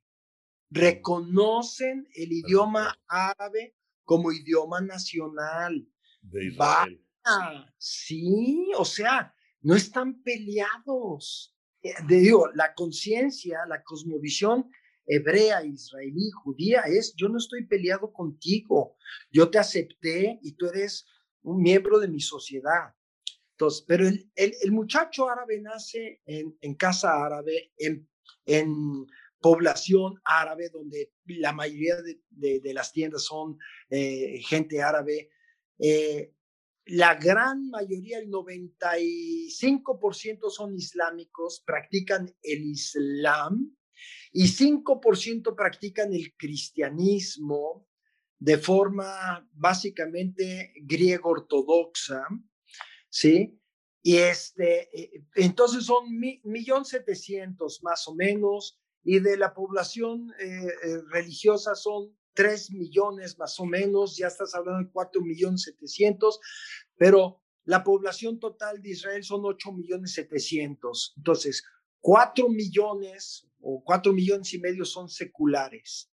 Reconocen 0.70 2.08
el 2.14 2.32
idioma 2.32 2.96
árabe 3.08 3.76
como 4.04 4.30
idioma 4.30 4.80
nacional. 4.80 5.86
De 6.22 6.46
Israel. 6.46 7.04
sí, 7.76 8.70
o 8.76 8.84
sea, 8.84 9.34
no 9.60 9.74
están 9.74 10.22
peleados. 10.22 11.54
Eh, 11.84 11.92
digo, 12.08 12.48
la 12.54 12.74
conciencia, 12.74 13.60
la 13.68 13.82
cosmovisión 13.82 14.70
hebrea, 15.06 15.62
israelí, 15.62 16.30
judía 16.42 16.80
es, 16.86 17.14
yo 17.14 17.28
no 17.28 17.36
estoy 17.36 17.66
peleado 17.66 18.10
contigo, 18.10 18.96
yo 19.30 19.50
te 19.50 19.58
acepté 19.58 20.38
y 20.42 20.52
tú 20.52 20.66
eres 20.66 21.06
un 21.42 21.60
miembro 21.60 21.98
de 21.98 22.08
mi 22.08 22.20
sociedad. 22.20 22.94
Entonces, 23.50 23.84
pero 23.86 24.08
el, 24.08 24.26
el, 24.34 24.72
muchacho 24.72 25.28
árabe 25.28 25.60
nace 25.60 26.22
en, 26.24 26.56
en 26.62 26.74
casa 26.74 27.22
árabe, 27.22 27.72
en, 27.76 28.08
en, 28.46 29.06
población 29.40 30.18
árabe, 30.24 30.70
donde 30.70 31.12
la 31.26 31.52
mayoría 31.52 31.96
de, 32.00 32.60
de, 32.60 32.72
las 32.72 32.92
tiendas 32.92 33.24
son 33.24 33.58
eh, 33.90 34.40
gente 34.40 34.80
árabe. 34.80 35.28
Eh, 35.78 36.32
la 36.86 37.14
gran 37.14 37.70
mayoría, 37.70 38.18
el 38.18 38.30
95% 38.30 40.50
son 40.50 40.74
islámicos, 40.74 41.62
practican 41.64 42.30
el 42.42 42.64
Islam 42.64 43.74
y 44.32 44.44
5% 44.44 45.56
practican 45.56 46.12
el 46.12 46.34
cristianismo 46.36 47.88
de 48.38 48.58
forma 48.58 49.48
básicamente 49.52 50.74
griego 50.82 51.30
ortodoxa, 51.30 52.22
¿sí? 53.08 53.58
Y 54.02 54.18
este, 54.18 54.90
eh, 54.92 55.24
entonces 55.36 55.86
son 55.86 56.04
millón 56.42 56.84
setecientos 56.84 57.82
más 57.82 58.06
o 58.06 58.14
menos, 58.14 58.78
y 59.04 59.20
de 59.20 59.36
la 59.36 59.54
población 59.54 60.32
eh, 60.38 60.46
eh, 60.46 61.02
religiosa 61.10 61.74
son 61.74 62.16
3 62.34 62.72
millones 62.72 63.38
más 63.38 63.58
o 63.60 63.64
menos, 63.64 64.16
ya 64.16 64.26
estás 64.26 64.54
hablando 64.54 64.84
de 64.84 64.92
4 64.92 65.22
millones 65.22 65.62
700, 65.62 66.40
pero 66.96 67.40
la 67.64 67.82
población 67.82 68.38
total 68.38 68.82
de 68.82 68.90
Israel 68.90 69.24
son 69.24 69.44
8 69.44 69.72
millones 69.72 70.12
700. 70.14 71.14
Entonces, 71.16 71.64
4 72.00 72.48
millones 72.48 73.48
o 73.60 73.82
4 73.82 74.12
millones 74.12 74.52
y 74.52 74.58
medio 74.58 74.84
son 74.84 75.08
seculares. 75.08 76.10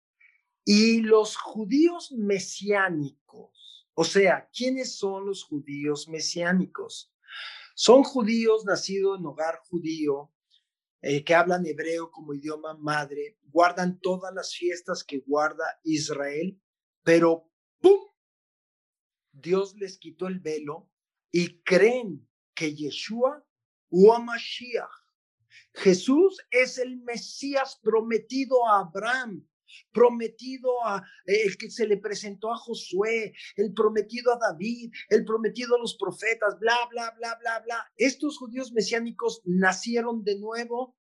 Y 0.63 1.01
los 1.01 1.35
judíos 1.35 2.11
mesiánicos, 2.11 3.87
o 3.95 4.03
sea, 4.03 4.47
¿quiénes 4.53 4.95
son 4.97 5.25
los 5.25 5.43
judíos 5.43 6.07
mesiánicos? 6.07 7.11
Son 7.73 8.03
judíos 8.03 8.65
nacidos 8.65 9.19
en 9.19 9.25
hogar 9.25 9.59
judío, 9.69 10.31
eh, 11.01 11.23
que 11.23 11.35
hablan 11.35 11.65
hebreo 11.65 12.11
como 12.11 12.33
idioma 12.33 12.75
madre, 12.77 13.37
guardan 13.43 13.99
todas 13.99 14.33
las 14.33 14.53
fiestas 14.53 15.03
que 15.03 15.19
guarda 15.19 15.79
Israel, 15.83 16.61
pero 17.03 17.49
¡pum! 17.79 17.99
Dios 19.31 19.75
les 19.75 19.97
quitó 19.97 20.27
el 20.27 20.39
velo 20.39 20.89
y 21.31 21.61
creen 21.61 22.27
que 22.53 22.75
Yeshua 22.75 23.45
o 23.89 24.19
Mashiach, 24.19 24.89
Jesús 25.73 26.37
es 26.51 26.77
el 26.77 26.97
Mesías 26.97 27.79
prometido 27.81 28.67
a 28.67 28.79
Abraham, 28.81 29.47
prometido 29.91 30.85
a 30.85 31.03
eh, 31.25 31.43
el 31.45 31.57
que 31.57 31.69
se 31.69 31.87
le 31.87 31.97
presentó 31.97 32.51
a 32.51 32.57
Josué, 32.57 33.33
el 33.55 33.73
prometido 33.73 34.33
a 34.33 34.37
David, 34.37 34.91
el 35.09 35.25
prometido 35.25 35.75
a 35.75 35.79
los 35.79 35.95
profetas, 35.97 36.59
bla, 36.59 36.77
bla, 36.89 37.13
bla, 37.17 37.37
bla, 37.39 37.59
bla. 37.59 37.91
Estos 37.97 38.37
judíos 38.37 38.71
mesiánicos 38.71 39.41
nacieron 39.45 40.23
de 40.23 40.39
nuevo, 40.39 40.95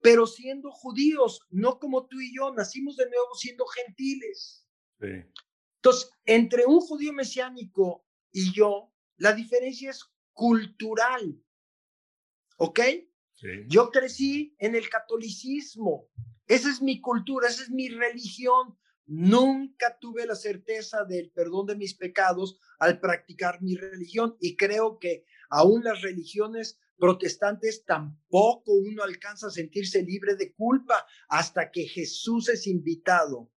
pero 0.00 0.26
siendo 0.26 0.70
judíos, 0.70 1.40
no 1.50 1.78
como 1.78 2.06
tú 2.06 2.20
y 2.20 2.34
yo, 2.36 2.52
nacimos 2.52 2.96
de 2.96 3.06
nuevo 3.06 3.34
siendo 3.34 3.64
gentiles. 3.66 4.66
Entonces, 5.00 6.10
entre 6.24 6.66
un 6.66 6.80
judío 6.80 7.12
mesiánico 7.12 8.06
y 8.32 8.52
yo, 8.52 8.92
la 9.16 9.32
diferencia 9.32 9.90
es 9.90 10.04
cultural. 10.32 11.40
¿Ok? 12.56 12.80
Yo 13.66 13.90
crecí 13.90 14.54
en 14.58 14.74
el 14.74 14.88
catolicismo. 14.88 16.08
Esa 16.46 16.70
es 16.70 16.80
mi 16.80 17.00
cultura, 17.00 17.48
esa 17.48 17.62
es 17.62 17.70
mi 17.70 17.88
religión. 17.88 18.78
Nunca 19.06 19.98
tuve 19.98 20.26
la 20.26 20.34
certeza 20.34 21.04
del 21.04 21.30
perdón 21.30 21.66
de 21.66 21.76
mis 21.76 21.94
pecados 21.94 22.58
al 22.78 23.00
practicar 23.00 23.60
mi 23.60 23.76
religión 23.76 24.36
y 24.40 24.56
creo 24.56 24.98
que 24.98 25.24
aún 25.50 25.84
las 25.84 26.00
religiones 26.00 26.80
protestantes 26.96 27.84
tampoco 27.84 28.72
uno 28.72 29.02
alcanza 29.02 29.48
a 29.48 29.50
sentirse 29.50 30.02
libre 30.02 30.36
de 30.36 30.54
culpa 30.54 31.04
hasta 31.28 31.70
que 31.70 31.86
Jesús 31.86 32.48
es 32.48 32.66
invitado 32.66 33.50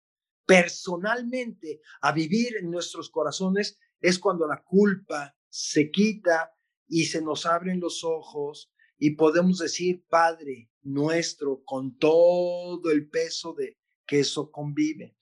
personalmente 0.46 1.80
a 2.00 2.12
vivir 2.12 2.56
en 2.56 2.70
nuestros 2.70 3.10
corazones 3.10 3.78
es 4.00 4.18
cuando 4.18 4.46
la 4.46 4.62
culpa 4.64 5.36
se 5.48 5.90
quita 5.90 6.54
y 6.88 7.04
se 7.06 7.20
nos 7.20 7.46
abren 7.46 7.80
los 7.80 8.04
ojos 8.04 8.72
y 8.98 9.10
podemos 9.10 9.58
decir, 9.58 10.04
Padre 10.08 10.70
nuestro, 10.86 11.62
con 11.64 11.98
todo 11.98 12.90
el 12.90 13.08
peso 13.08 13.52
de 13.52 13.76
que 14.06 14.20
eso 14.20 14.50
convive. 14.50 15.16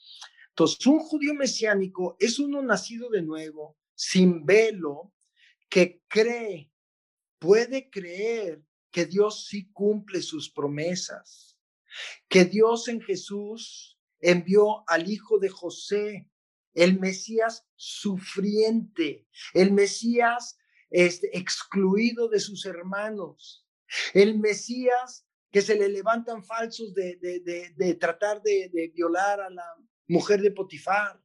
Entonces, 0.50 0.86
un 0.86 1.00
judío 1.00 1.34
mesiánico 1.34 2.16
es 2.20 2.38
uno 2.38 2.62
nacido 2.62 3.08
de 3.10 3.22
nuevo, 3.22 3.76
sin 3.94 4.44
velo, 4.44 5.12
que 5.68 6.02
cree, 6.06 6.70
puede 7.38 7.90
creer 7.90 8.62
que 8.90 9.06
Dios 9.06 9.46
sí 9.48 9.70
cumple 9.72 10.22
sus 10.22 10.50
promesas, 10.50 11.58
que 12.28 12.44
Dios 12.44 12.86
en 12.88 13.00
Jesús 13.00 13.98
envió 14.20 14.88
al 14.88 15.10
hijo 15.10 15.38
de 15.38 15.48
José, 15.48 16.28
el 16.74 17.00
Mesías 17.00 17.66
sufriente, 17.76 19.26
el 19.54 19.72
Mesías 19.72 20.58
este, 20.90 21.36
excluido 21.36 22.28
de 22.28 22.40
sus 22.40 22.66
hermanos, 22.66 23.63
el 24.12 24.38
Mesías 24.38 25.26
que 25.50 25.62
se 25.62 25.76
le 25.76 25.88
levantan 25.88 26.42
falsos 26.42 26.94
de, 26.94 27.16
de, 27.16 27.94
tratar 27.94 28.42
de, 28.42 28.92
violar 28.94 29.40
a 29.40 29.50
la 29.50 29.64
mujer 30.08 30.40
de 30.40 30.50
Potifar. 30.50 31.22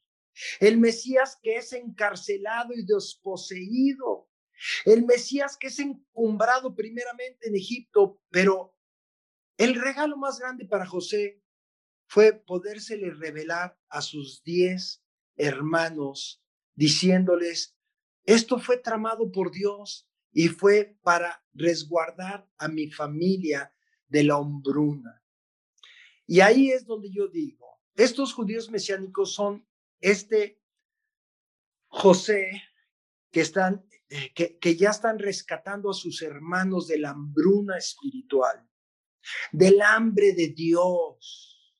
El 0.59 0.77
Mesías 0.77 1.37
que 1.41 1.55
es 1.55 1.73
encarcelado 1.73 2.73
y 2.73 2.85
desposeído. 2.85 4.29
El 4.85 5.05
Mesías 5.05 5.57
que 5.57 5.67
es 5.67 5.79
encumbrado 5.79 6.75
primeramente 6.75 7.47
en 7.47 7.55
Egipto, 7.55 8.21
pero 8.29 8.75
el 9.57 9.75
regalo 9.75 10.17
más 10.17 10.39
grande 10.39 10.65
para 10.65 10.85
José 10.85 11.41
fue 12.07 12.33
podérsele 12.33 13.11
revelar 13.11 13.77
a 13.89 14.01
sus 14.01 14.43
diez 14.43 15.03
hermanos, 15.37 16.43
diciéndoles, 16.75 17.75
esto 18.25 18.59
fue 18.59 18.77
tramado 18.77 19.31
por 19.31 19.51
Dios 19.51 20.08
y 20.31 20.47
fue 20.47 20.97
para 21.01 21.43
resguardar 21.53 22.47
a 22.57 22.67
mi 22.67 22.91
familia 22.91 23.73
de 24.07 24.23
la 24.23 24.37
hombruna. 24.37 25.23
Y 26.25 26.41
ahí 26.41 26.71
es 26.71 26.85
donde 26.85 27.11
yo 27.11 27.27
digo, 27.27 27.81
estos 27.95 28.33
judíos 28.33 28.69
mesiánicos 28.69 29.33
son 29.33 29.67
este 29.99 30.61
José 31.87 32.63
que 33.31 33.41
están 33.41 33.83
eh, 34.11 34.33
que, 34.33 34.57
que, 34.57 34.75
ya 34.75 34.89
están 34.89 35.19
rescatando 35.19 35.91
a 35.91 35.93
sus 35.93 36.23
hermanos 36.23 36.87
de 36.87 36.97
la 36.97 37.11
hambruna 37.11 37.77
espiritual, 37.77 38.67
del 39.51 39.79
hambre 39.83 40.33
de 40.33 40.47
Dios, 40.47 41.75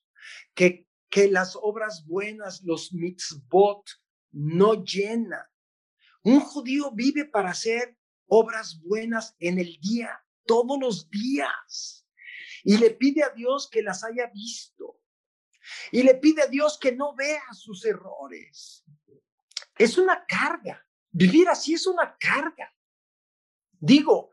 que, 0.54 0.86
que 1.08 1.28
las 1.28 1.56
obras 1.60 2.06
buenas, 2.06 2.62
los 2.62 2.92
mitzvot, 2.92 3.84
no 4.30 4.84
llenan. 4.84 5.44
Un 6.22 6.38
judío 6.38 6.92
vive 6.92 7.24
para 7.24 7.52
ser 7.52 7.96
obras 8.30 8.80
buenas 8.80 9.36
en 9.40 9.58
el 9.58 9.78
día, 9.80 10.24
todos 10.46 10.78
los 10.80 11.10
días. 11.10 12.06
Y 12.62 12.78
le 12.78 12.90
pide 12.90 13.24
a 13.24 13.30
Dios 13.30 13.68
que 13.70 13.82
las 13.82 14.04
haya 14.04 14.30
visto. 14.32 15.00
Y 15.90 16.02
le 16.02 16.14
pide 16.14 16.42
a 16.42 16.46
Dios 16.46 16.78
que 16.78 16.92
no 16.92 17.14
vea 17.14 17.42
sus 17.52 17.84
errores. 17.84 18.84
Es 19.76 19.98
una 19.98 20.24
carga. 20.26 20.86
Vivir 21.10 21.48
así 21.48 21.74
es 21.74 21.86
una 21.86 22.16
carga. 22.18 22.72
Digo, 23.72 24.30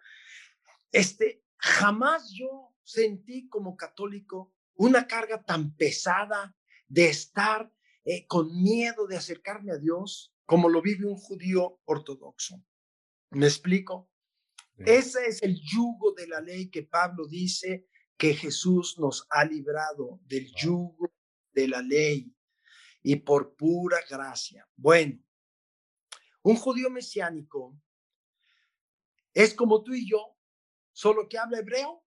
este, 0.92 1.44
jamás 1.58 2.32
yo 2.32 2.76
sentí 2.84 3.50
como 3.50 3.76
católico 3.76 4.54
una 4.76 5.08
carga 5.08 5.44
tan 5.44 5.76
pesada 5.76 6.56
de 6.88 7.10
estar 7.10 7.74
eh, 8.06 8.28
con 8.28 8.62
miedo 8.62 9.08
de 9.08 9.18
acercarme 9.18 9.72
a 9.72 9.78
Dios 9.78 10.36
como 10.46 10.70
lo 10.70 10.82
vive 10.82 11.08
un 11.08 11.18
judío 11.18 11.82
ortodoxo. 11.86 12.64
¿Me 13.32 13.48
explico? 13.48 14.10
Ese 14.78 15.26
es 15.26 15.42
el 15.42 15.60
yugo 15.60 16.14
de 16.14 16.28
la 16.28 16.40
ley 16.40 16.70
que 16.70 16.84
Pablo 16.84 17.28
dice 17.28 17.88
que 18.16 18.34
Jesús 18.34 18.98
nos 19.00 19.26
ha 19.30 19.44
librado 19.44 20.20
del 20.26 20.54
yugo 20.56 21.12
de 21.52 21.68
la 21.68 21.82
ley 21.82 22.34
y 23.02 23.16
por 23.18 23.56
pura 23.56 23.98
gracia. 24.10 24.68
Bueno, 24.76 25.20
un 26.44 26.56
judío 26.56 26.90
mesiánico 26.90 27.80
es 29.34 29.54
como 29.54 29.84
tú 29.84 29.94
y 29.94 30.10
yo, 30.10 30.36
solo 30.94 31.28
que 31.28 31.38
habla 31.38 31.60
hebreo, 31.60 32.04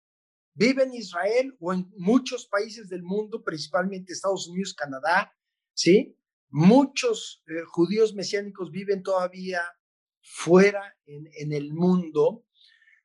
vive 0.55 0.85
en 0.85 0.95
Israel 0.95 1.57
o 1.61 1.73
en 1.73 1.91
muchos 1.97 2.47
países 2.47 2.89
del 2.89 3.03
mundo, 3.03 3.43
principalmente 3.45 4.13
Estados 4.13 4.49
Unidos, 4.49 4.75
Canadá, 4.75 5.33
¿sí? 5.75 6.17
Muchos 6.49 7.45
eh, 7.47 7.63
judíos 7.67 8.15
mesiánicos 8.15 8.71
viven 8.71 9.03
todavía 9.03 9.63
fuera 10.31 10.97
en, 11.07 11.53
el 11.53 11.75
mundo, 11.75 12.45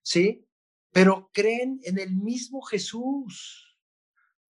¿sí? 0.02 0.48
Pero 0.92 1.32
creen 1.34 1.80
en 1.84 2.00
el 2.00 2.16
mismo 2.16 2.62
Jesús. 2.62 3.62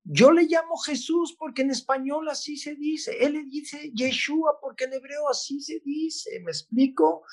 Yo 0.04 0.32
le 0.32 0.44
llamo 0.44 0.78
Jesús 0.78 1.36
porque 1.40 1.64
en 1.64 1.72
español 1.72 2.30
así 2.30 2.58
se 2.58 2.76
dice. 2.76 3.18
Él 3.20 3.34
le 3.34 3.46
dice 3.46 3.92
Yeshua 3.94 4.60
porque 4.62 4.84
en 4.84 4.94
hebreo 4.94 5.28
así 5.30 5.62
se 5.62 5.80
dice. 5.84 6.40
¿Me 6.42 6.52
explico? 6.52 7.24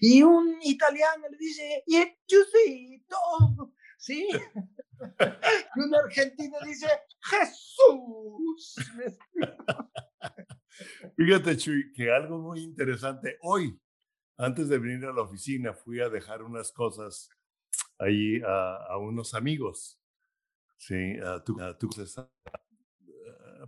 Y 0.00 0.22
un 0.22 0.56
italiano 0.62 1.26
le 1.28 1.36
dice 1.36 1.84
Jesucito. 1.86 3.16
¿Sí? 3.98 4.28
y 5.76 5.80
un 5.80 5.94
argentino 5.94 6.56
dice 6.64 6.86
Jesús. 7.22 8.76
Fíjate, 11.16 11.56
Chuy, 11.56 11.92
que 11.92 12.10
algo 12.10 12.38
muy 12.38 12.62
interesante 12.62 13.36
hoy 13.42 13.78
antes 14.42 14.68
de 14.68 14.78
venir 14.78 15.06
a 15.06 15.12
la 15.12 15.22
oficina 15.22 15.72
fui 15.72 16.00
a 16.00 16.08
dejar 16.08 16.42
unas 16.42 16.72
cosas 16.72 17.30
ahí 17.98 18.40
a, 18.44 18.96
unos 18.98 19.34
amigos. 19.34 20.00
Sí, 20.76 21.16
a 21.24 21.42
tu, 21.44 21.60
a 21.60 21.78
tu, 21.78 21.88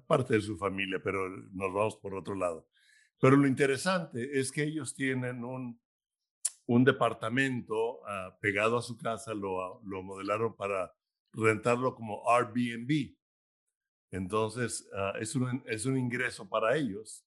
parte 0.07 0.35
de 0.35 0.41
su 0.41 0.57
familia, 0.57 1.01
pero 1.03 1.29
nos 1.29 1.73
vamos 1.73 1.97
por 1.97 2.15
otro 2.15 2.35
lado. 2.35 2.69
Pero 3.21 3.37
lo 3.37 3.47
interesante 3.47 4.41
es 4.41 4.51
que 4.51 4.65
ellos 4.65 4.97
tienen 4.97 5.45
un, 5.45 5.81
un 6.67 6.85
departamento 6.85 8.01
ah, 8.09 8.37
pegado 8.41 8.77
a 8.77 8.83
su 8.83 8.99
casa, 8.99 9.33
lo, 9.33 9.81
lo 9.85 10.03
modelaron 10.03 10.57
para 10.57 10.93
rentarlo 11.33 11.95
como 11.95 12.29
Airbnb. 12.29 13.17
Entonces, 14.11 14.89
ah, 14.93 15.13
es, 15.21 15.37
un, 15.37 15.63
es 15.67 15.87
un 15.87 15.97
ingreso 15.97 16.49
para 16.49 16.77
ellos 16.77 17.25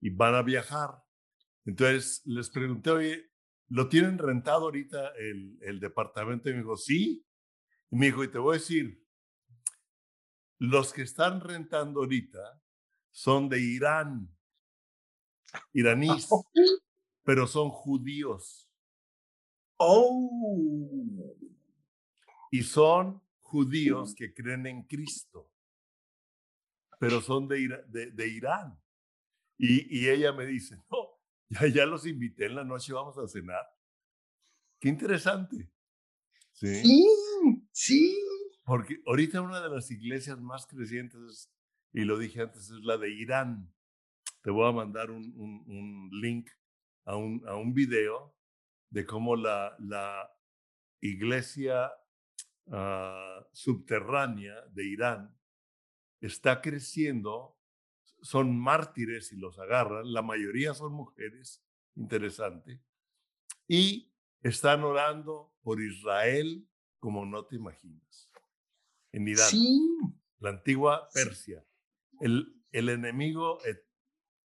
y 0.00 0.08
van 0.08 0.34
a 0.34 0.42
viajar 0.42 1.02
entonces 1.68 2.22
les 2.24 2.48
pregunté, 2.48 2.90
oye, 2.90 3.30
¿lo 3.68 3.90
tienen 3.90 4.16
rentado 4.16 4.62
ahorita 4.62 5.08
el, 5.18 5.58
el 5.60 5.78
departamento? 5.78 6.48
Y 6.48 6.54
me 6.54 6.60
dijo, 6.60 6.78
sí. 6.78 7.26
Y 7.90 7.96
me 7.96 8.06
dijo, 8.06 8.24
y 8.24 8.28
te 8.28 8.38
voy 8.38 8.56
a 8.56 8.58
decir, 8.58 9.04
los 10.58 10.94
que 10.94 11.02
están 11.02 11.42
rentando 11.42 12.00
ahorita 12.00 12.62
son 13.10 13.50
de 13.50 13.60
Irán, 13.60 14.34
iraníes, 15.74 16.30
pero 17.22 17.46
son 17.46 17.68
judíos. 17.68 18.66
Oh. 19.76 21.36
Y 22.50 22.62
son 22.62 23.22
judíos 23.40 24.14
que 24.14 24.32
creen 24.32 24.66
en 24.68 24.84
Cristo, 24.84 25.52
pero 26.98 27.20
son 27.20 27.46
de, 27.46 27.84
de, 27.88 28.10
de 28.10 28.28
Irán. 28.28 28.82
Y, 29.58 29.98
y, 29.98 30.08
ella 30.08 30.32
me 30.32 30.46
dice, 30.46 30.82
no, 30.90 31.17
ya, 31.48 31.66
ya 31.66 31.86
los 31.86 32.06
invité 32.06 32.46
en 32.46 32.56
la 32.56 32.64
noche, 32.64 32.92
vamos 32.92 33.18
a 33.18 33.26
cenar. 33.26 33.66
Qué 34.80 34.88
interesante. 34.88 35.70
Sí, 36.52 37.06
sí. 37.72 38.16
Porque 38.64 39.00
ahorita 39.06 39.40
una 39.40 39.60
de 39.60 39.70
las 39.70 39.90
iglesias 39.90 40.38
más 40.40 40.66
crecientes, 40.66 41.50
y 41.92 42.04
lo 42.04 42.18
dije 42.18 42.42
antes, 42.42 42.64
es 42.70 42.80
la 42.82 42.98
de 42.98 43.10
Irán. 43.10 43.72
Te 44.42 44.50
voy 44.50 44.68
a 44.68 44.72
mandar 44.72 45.10
un, 45.10 45.32
un, 45.36 46.10
link 46.20 46.50
a 47.04 47.16
un, 47.16 47.42
a 47.48 47.56
un 47.56 47.72
video 47.72 48.36
de 48.90 49.06
cómo 49.06 49.36
la, 49.36 49.74
la 49.78 50.30
iglesia 51.00 51.90
ah, 52.70 53.46
subterránea 53.52 54.54
de 54.70 54.84
Irán 54.86 55.38
está 56.20 56.60
creciendo, 56.60 57.57
son 58.22 58.58
mártires 58.58 59.32
y 59.32 59.36
los 59.36 59.58
agarran, 59.58 60.12
la 60.12 60.22
mayoría 60.22 60.74
son 60.74 60.92
mujeres, 60.92 61.64
interesante, 61.94 62.82
y 63.66 64.12
están 64.42 64.84
orando 64.84 65.54
por 65.62 65.80
Israel 65.80 66.68
como 66.98 67.26
no 67.26 67.46
te 67.46 67.56
imaginas. 67.56 68.30
En 69.12 69.26
Irán, 69.26 69.50
la 70.38 70.50
antigua 70.50 71.08
Persia, 71.12 71.64
el, 72.20 72.54
el 72.72 72.88
enemigo 72.88 73.58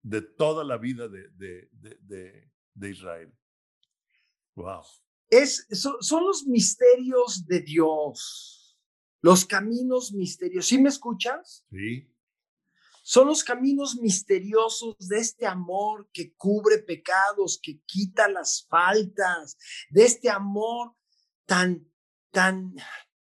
de 0.03 0.23
toda 0.23 0.65
la 0.65 0.77
vida 0.77 1.09
de, 1.09 1.29
de, 1.31 1.71
de, 1.73 2.53
de 2.75 2.91
Israel. 2.91 3.33
Wow. 4.55 4.83
Es, 5.31 5.67
son, 5.71 6.25
los 6.27 6.47
misterios 6.47 7.47
de 7.47 7.61
Dios, 7.61 8.79
los 9.23 9.47
caminos 9.47 10.13
misteriosos. 10.13 10.69
¿Sí 10.69 10.79
me 10.79 10.91
escuchas? 10.91 11.65
Sí. 11.71 12.12
Son 13.03 13.27
los 13.27 13.43
caminos 13.43 13.97
misteriosos 13.97 14.97
de 15.09 15.19
este 15.19 15.47
amor 15.47 16.09
que 16.13 16.35
cubre 16.37 16.79
pecados, 16.79 17.59
que 17.61 17.81
quita 17.85 18.29
las 18.29 18.67
faltas, 18.69 19.57
de 19.91 20.05
este 20.05 20.31
amor 20.31 20.95
tan, 21.45 21.91
tan 22.31 22.75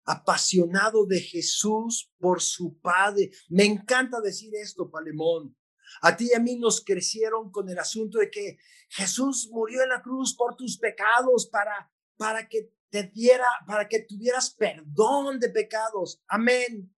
apasionado 0.05 1.05
de 1.07 1.19
Jesús 1.19 2.11
por 2.19 2.41
su 2.41 2.79
Padre. 2.79 3.31
Me 3.49 3.65
encanta 3.65 4.21
decir 4.21 4.53
esto, 4.55 4.89
Palemón. 4.89 5.57
A 6.01 6.15
ti 6.15 6.29
y 6.31 6.35
a 6.35 6.39
mí 6.39 6.57
nos 6.57 6.83
crecieron 6.83 7.51
con 7.51 7.67
el 7.67 7.79
asunto 7.79 8.19
de 8.19 8.29
que 8.29 8.57
Jesús 8.89 9.49
murió 9.51 9.83
en 9.83 9.89
la 9.89 10.01
cruz 10.01 10.35
por 10.35 10.55
tus 10.55 10.77
pecados 10.77 11.47
para, 11.47 11.91
para 12.17 12.47
que 12.47 12.71
te 12.89 13.03
diera, 13.03 13.47
para 13.65 13.87
que 13.87 14.01
tuvieras 14.01 14.51
perdón 14.51 15.39
de 15.39 15.49
pecados. 15.49 16.21
Amén. 16.27 16.93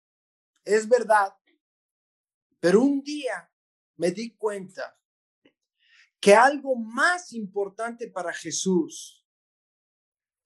Es 0.63 0.87
verdad. 0.89 1.33
Pero 2.61 2.81
un 2.81 3.03
día 3.03 3.51
me 3.97 4.11
di 4.11 4.37
cuenta 4.37 4.97
que 6.21 6.35
algo 6.35 6.75
más 6.75 7.33
importante 7.33 8.07
para 8.07 8.31
Jesús 8.31 9.27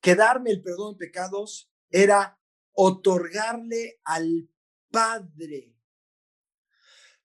que 0.02 0.16
darme 0.16 0.52
el 0.52 0.64
perdón 0.64 0.94
de 0.94 1.06
pecados 1.06 1.72
era 1.90 2.40
otorgarle 2.72 4.00
al 4.04 4.50
Padre 4.90 5.76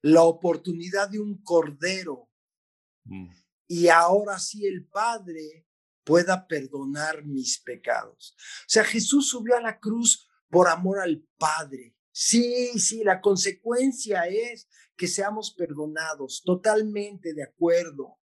la 0.02 0.22
oportunidad 0.22 1.08
de 1.08 1.20
un 1.20 1.40
cordero. 1.42 2.28
Mm. 3.04 3.28
Y 3.68 3.88
ahora 3.88 4.38
sí 4.38 4.66
el 4.66 4.88
Padre 4.88 5.68
pueda 6.02 6.48
perdonar 6.48 7.24
mis 7.24 7.60
pecados. 7.60 8.34
O 8.62 8.68
sea, 8.68 8.82
Jesús 8.82 9.28
subió 9.28 9.56
a 9.56 9.60
la 9.60 9.78
cruz 9.78 10.28
por 10.48 10.66
amor 10.66 10.98
al 10.98 11.24
Padre. 11.38 11.94
Sí, 12.22 12.78
sí, 12.78 13.02
la 13.02 13.22
consecuencia 13.22 14.26
es 14.26 14.68
que 14.94 15.08
seamos 15.08 15.54
perdonados, 15.54 16.42
totalmente 16.44 17.32
de 17.32 17.44
acuerdo. 17.44 18.18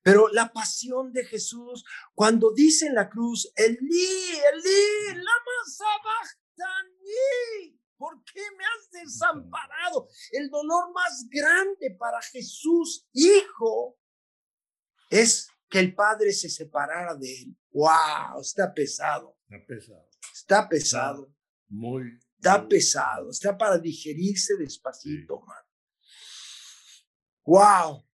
Pero 0.00 0.28
la 0.28 0.54
pasión 0.54 1.12
de 1.12 1.22
Jesús, 1.26 1.84
cuando 2.14 2.54
dice 2.54 2.86
en 2.86 2.94
la 2.94 3.10
cruz, 3.10 3.52
Elí, 3.56 3.76
Elí, 3.76 5.16
lama 5.16 5.56
sabachthani, 5.66 7.78
¿Por 7.98 8.24
qué 8.24 8.40
me 8.56 8.64
has 8.64 8.90
desamparado? 8.90 10.08
El 10.32 10.48
dolor 10.48 10.90
más 10.94 11.26
grande 11.28 11.94
para 11.98 12.22
Jesús, 12.22 13.06
hijo, 13.12 13.98
es 15.10 15.50
que 15.68 15.80
el 15.80 15.94
padre 15.94 16.32
se 16.32 16.48
separara 16.48 17.14
de 17.16 17.42
él. 17.42 17.56
¡Wow! 17.70 18.40
Está 18.40 18.72
pesado. 18.72 19.36
Está 19.50 19.66
pesado. 19.66 20.08
Está 20.32 20.68
pesado. 20.70 21.34
muy. 21.68 22.23
Está 22.44 22.68
pesado. 22.68 23.30
Está 23.30 23.56
para 23.56 23.78
digerirse 23.78 24.54
despacito, 24.58 25.40
man. 25.40 25.64
¡Wow! 27.46 28.06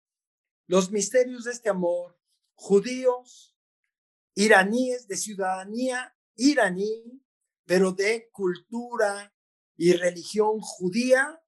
Los 0.67 0.91
misterios 0.91 1.45
de 1.45 1.53
este 1.53 1.71
amor, 1.71 2.21
judíos, 2.55 3.57
iraníes 4.35 5.09
de 5.09 5.17
ciudadanía 5.17 6.15
iraní, 6.37 7.25
pero 7.65 7.93
de 7.93 8.29
cultura 8.31 9.35
y 9.79 9.95
religión 9.95 10.61
judía, 10.61 11.43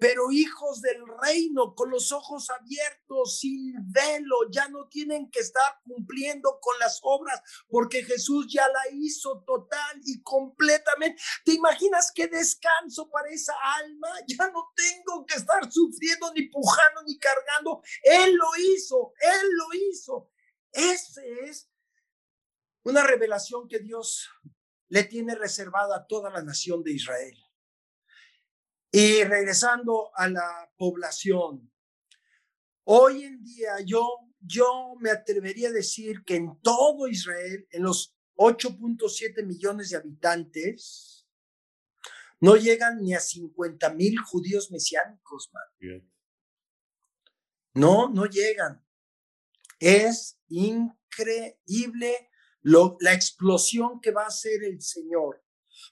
pero 0.00 0.32
hijos 0.32 0.80
del 0.80 1.02
reino, 1.22 1.74
con 1.74 1.90
los 1.90 2.10
ojos 2.10 2.48
abiertos, 2.48 3.38
sin 3.38 3.74
velo, 3.92 4.50
ya 4.50 4.66
no 4.68 4.88
tienen 4.88 5.30
que 5.30 5.40
estar 5.40 5.78
cumpliendo 5.84 6.58
con 6.58 6.78
las 6.78 7.00
obras, 7.02 7.42
porque 7.68 8.02
Jesús 8.02 8.46
ya 8.50 8.66
la 8.66 8.80
hizo 8.94 9.44
total 9.46 10.00
y 10.06 10.22
completamente. 10.22 11.20
¿Te 11.44 11.52
imaginas 11.52 12.10
qué 12.14 12.28
descanso 12.28 13.10
para 13.10 13.28
esa 13.28 13.52
alma? 13.78 14.08
Ya 14.26 14.48
no 14.50 14.72
tengo 14.74 15.26
que 15.26 15.34
estar 15.34 15.70
sufriendo, 15.70 16.32
ni 16.34 16.48
pujando, 16.48 17.02
ni 17.06 17.18
cargando. 17.18 17.82
Él 18.02 18.34
lo 18.34 18.48
hizo, 18.56 19.12
Él 19.20 19.48
lo 19.52 19.90
hizo. 19.90 20.30
Esa 20.72 21.20
es 21.44 21.68
una 22.84 23.02
revelación 23.02 23.68
que 23.68 23.80
Dios 23.80 24.30
le 24.88 25.04
tiene 25.04 25.34
reservada 25.34 25.96
a 25.96 26.06
toda 26.06 26.30
la 26.30 26.42
nación 26.42 26.82
de 26.82 26.92
Israel. 26.92 27.36
Y 28.92 29.22
regresando 29.22 30.10
a 30.16 30.28
la 30.28 30.72
población, 30.76 31.72
hoy 32.84 33.22
en 33.22 33.42
día 33.44 33.80
yo, 33.84 34.04
yo 34.40 34.94
me 34.98 35.10
atrevería 35.10 35.68
a 35.68 35.72
decir 35.72 36.24
que 36.24 36.36
en 36.36 36.60
todo 36.60 37.06
Israel, 37.06 37.68
en 37.70 37.84
los 37.84 38.16
8.7 38.36 39.46
millones 39.46 39.90
de 39.90 39.96
habitantes, 39.98 41.28
no 42.40 42.56
llegan 42.56 43.02
ni 43.02 43.14
a 43.14 43.20
50 43.20 43.94
mil 43.94 44.18
judíos 44.18 44.70
mesiánicos, 44.72 45.52
No, 47.74 48.08
no 48.08 48.24
llegan. 48.24 48.84
Es 49.78 50.40
increíble 50.48 52.30
lo, 52.62 52.96
la 53.00 53.12
explosión 53.12 54.00
que 54.00 54.10
va 54.10 54.24
a 54.24 54.28
hacer 54.28 54.64
el 54.64 54.80
Señor. 54.80 55.44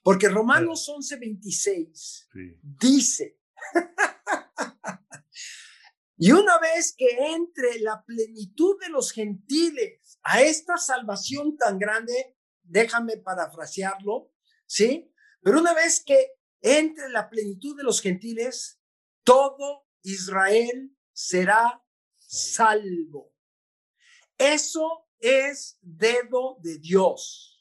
Porque 0.02 0.28
Romanos 0.28 0.88
11:26 0.88 2.28
dice, 2.62 3.38
y 6.16 6.32
una 6.32 6.58
vez 6.58 6.94
que 6.96 7.08
entre 7.34 7.80
la 7.80 8.04
plenitud 8.04 8.78
de 8.80 8.88
los 8.88 9.12
gentiles 9.12 10.18
a 10.22 10.42
esta 10.42 10.76
salvación 10.76 11.56
tan 11.56 11.78
grande, 11.78 12.36
déjame 12.62 13.16
parafrasearlo, 13.16 14.32
¿sí? 14.66 15.12
Pero 15.42 15.60
una 15.60 15.74
vez 15.74 16.02
que 16.04 16.32
entre 16.60 17.08
la 17.10 17.28
plenitud 17.28 17.76
de 17.76 17.84
los 17.84 18.00
gentiles, 18.00 18.80
todo 19.24 19.86
Israel 20.02 20.96
será 21.12 21.84
salvo. 22.18 23.34
Eso 24.36 25.08
es 25.18 25.78
dedo 25.80 26.58
de 26.60 26.78
Dios. 26.78 27.57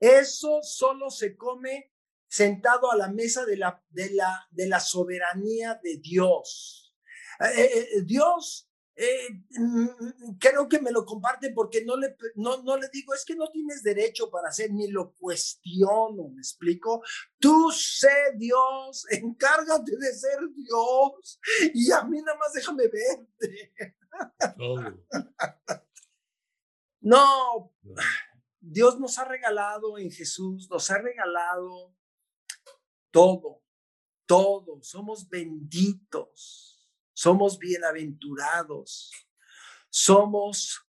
Eso 0.00 0.60
solo 0.62 1.10
se 1.10 1.36
come 1.36 1.92
sentado 2.28 2.92
a 2.92 2.96
la 2.96 3.08
mesa 3.08 3.44
de 3.44 3.56
la, 3.56 3.82
de 3.88 4.10
la, 4.10 4.46
de 4.50 4.68
la 4.68 4.80
soberanía 4.80 5.80
de 5.82 5.96
Dios. 5.96 6.94
Eh, 7.40 7.46
eh, 7.56 7.88
eh, 7.94 8.02
Dios 8.02 8.68
mm, 9.50 10.36
creo 10.38 10.68
que 10.68 10.80
me 10.80 10.90
lo 10.90 11.04
comparte 11.06 11.52
porque 11.52 11.84
no 11.84 11.96
le, 11.96 12.16
no, 12.34 12.62
no 12.62 12.76
le 12.76 12.88
digo, 12.92 13.14
es 13.14 13.24
que 13.24 13.34
no 13.34 13.48
tienes 13.50 13.82
derecho 13.82 14.30
para 14.30 14.48
hacer, 14.48 14.70
ni 14.72 14.88
lo 14.88 15.14
cuestiono, 15.14 16.28
¿me 16.28 16.40
explico? 16.40 17.02
Tú 17.38 17.70
sé 17.72 18.34
Dios, 18.36 19.06
encárgate 19.10 19.96
de 19.96 20.12
ser 20.12 20.38
Dios 20.54 21.40
y 21.74 21.90
a 21.92 22.02
mí 22.02 22.20
nada 22.20 22.38
más 22.38 22.52
déjame 22.52 22.84
verte. 22.88 23.94
no. 27.00 27.72
Dios 28.70 29.00
nos 29.00 29.18
ha 29.18 29.24
regalado 29.24 29.96
en 29.96 30.10
Jesús, 30.10 30.68
nos 30.68 30.90
ha 30.90 30.98
regalado 30.98 31.96
todo, 33.10 33.62
todo. 34.26 34.82
Somos 34.82 35.26
benditos, 35.30 36.86
somos 37.14 37.58
bienaventurados, 37.58 39.10
somos 39.88 40.86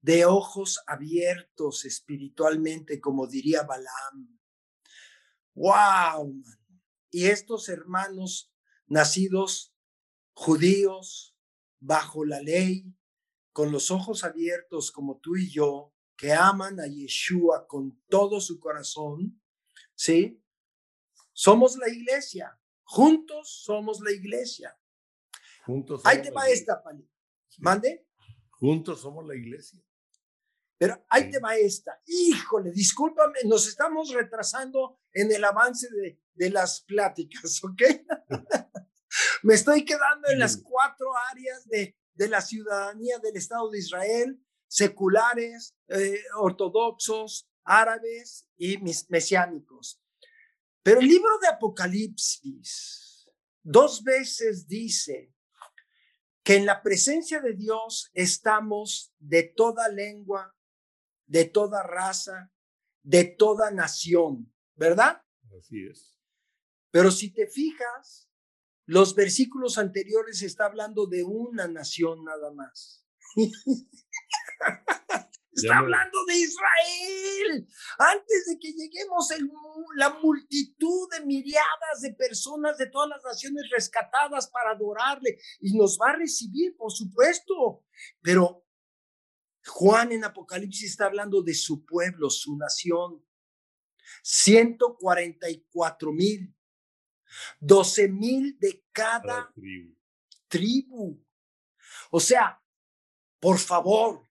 de 0.00 0.24
ojos 0.24 0.82
abiertos 0.88 1.84
espiritualmente, 1.84 3.00
como 3.00 3.28
diría 3.28 3.62
Balaam. 3.62 4.40
¡Wow! 5.54 6.42
Y 7.10 7.26
estos 7.26 7.68
hermanos 7.68 8.52
nacidos 8.86 9.72
judíos 10.32 11.36
bajo 11.78 12.24
la 12.24 12.40
ley, 12.40 12.92
con 13.52 13.70
los 13.70 13.92
ojos 13.92 14.24
abiertos 14.24 14.90
como 14.90 15.20
tú 15.20 15.36
y 15.36 15.48
yo, 15.48 15.94
que 16.20 16.34
aman 16.34 16.78
a 16.78 16.86
Yeshua 16.86 17.66
con 17.66 17.98
todo 18.06 18.42
su 18.42 18.60
corazón, 18.60 19.40
¿sí? 19.94 20.38
Somos 21.32 21.78
la 21.78 21.88
iglesia. 21.88 22.60
Juntos 22.82 23.62
somos 23.64 24.00
la 24.00 24.12
iglesia. 24.12 24.78
Juntos 25.64 26.02
ahí 26.04 26.20
te 26.20 26.30
va 26.30 26.46
esta, 26.46 26.82
Pali. 26.82 27.10
¿Mande? 27.60 28.06
Juntos 28.50 29.00
somos 29.00 29.26
la 29.26 29.34
iglesia. 29.34 29.82
Pero 30.76 31.02
ahí 31.08 31.30
te 31.30 31.38
va 31.38 31.56
esta. 31.56 32.02
Híjole, 32.06 32.70
discúlpame, 32.72 33.38
nos 33.44 33.66
estamos 33.66 34.10
retrasando 34.12 35.00
en 35.12 35.32
el 35.32 35.42
avance 35.42 35.88
de, 35.90 36.20
de 36.34 36.50
las 36.50 36.82
pláticas, 36.82 37.60
¿ok? 37.64 37.82
Me 39.42 39.54
estoy 39.54 39.86
quedando 39.86 40.28
en 40.28 40.38
las 40.38 40.58
cuatro 40.58 41.08
áreas 41.30 41.66
de, 41.66 41.96
de 42.12 42.28
la 42.28 42.42
ciudadanía 42.42 43.18
del 43.20 43.38
Estado 43.38 43.70
de 43.70 43.78
Israel, 43.78 44.38
seculares, 44.70 45.74
eh, 45.88 46.22
ortodoxos, 46.38 47.50
árabes 47.64 48.48
y 48.56 48.78
mesiánicos. 49.08 50.00
Pero 50.82 51.00
el 51.00 51.08
libro 51.08 51.38
de 51.42 51.48
Apocalipsis 51.48 53.28
dos 53.62 54.04
veces 54.04 54.68
dice 54.68 55.34
que 56.44 56.54
en 56.54 56.66
la 56.66 56.82
presencia 56.82 57.40
de 57.40 57.54
Dios 57.54 58.10
estamos 58.14 59.12
de 59.18 59.42
toda 59.42 59.88
lengua, 59.88 60.56
de 61.26 61.46
toda 61.46 61.82
raza, 61.82 62.52
de 63.02 63.24
toda 63.24 63.72
nación, 63.72 64.54
¿verdad? 64.76 65.20
Así 65.58 65.84
es. 65.84 66.16
Pero 66.92 67.10
si 67.10 67.32
te 67.32 67.48
fijas, 67.48 68.30
los 68.86 69.16
versículos 69.16 69.78
anteriores 69.78 70.42
está 70.42 70.66
hablando 70.66 71.06
de 71.06 71.24
una 71.24 71.66
nación 71.66 72.24
nada 72.24 72.52
más. 72.52 73.04
Está 75.52 75.78
hablando 75.78 76.24
de 76.26 76.36
Israel. 76.36 77.68
Antes 77.98 78.46
de 78.46 78.58
que 78.58 78.72
lleguemos 78.72 79.30
el, 79.32 79.50
la 79.96 80.10
multitud 80.10 81.08
de 81.10 81.24
miriadas 81.26 82.00
de 82.02 82.14
personas 82.14 82.78
de 82.78 82.86
todas 82.86 83.08
las 83.10 83.24
naciones 83.24 83.68
rescatadas 83.70 84.48
para 84.48 84.70
adorarle 84.70 85.38
y 85.60 85.76
nos 85.76 85.98
va 85.98 86.10
a 86.10 86.16
recibir, 86.16 86.76
por 86.76 86.92
supuesto. 86.92 87.84
Pero 88.22 88.64
Juan 89.66 90.12
en 90.12 90.24
Apocalipsis 90.24 90.92
está 90.92 91.06
hablando 91.06 91.42
de 91.42 91.54
su 91.54 91.84
pueblo, 91.84 92.30
su 92.30 92.56
nación. 92.56 93.24
144 94.22 96.12
mil. 96.12 96.54
12 97.60 98.08
mil 98.08 98.58
de 98.58 98.84
cada 98.92 99.52
tribu. 100.48 101.24
O 102.10 102.18
sea, 102.18 102.60
por 103.38 103.58
favor, 103.58 104.29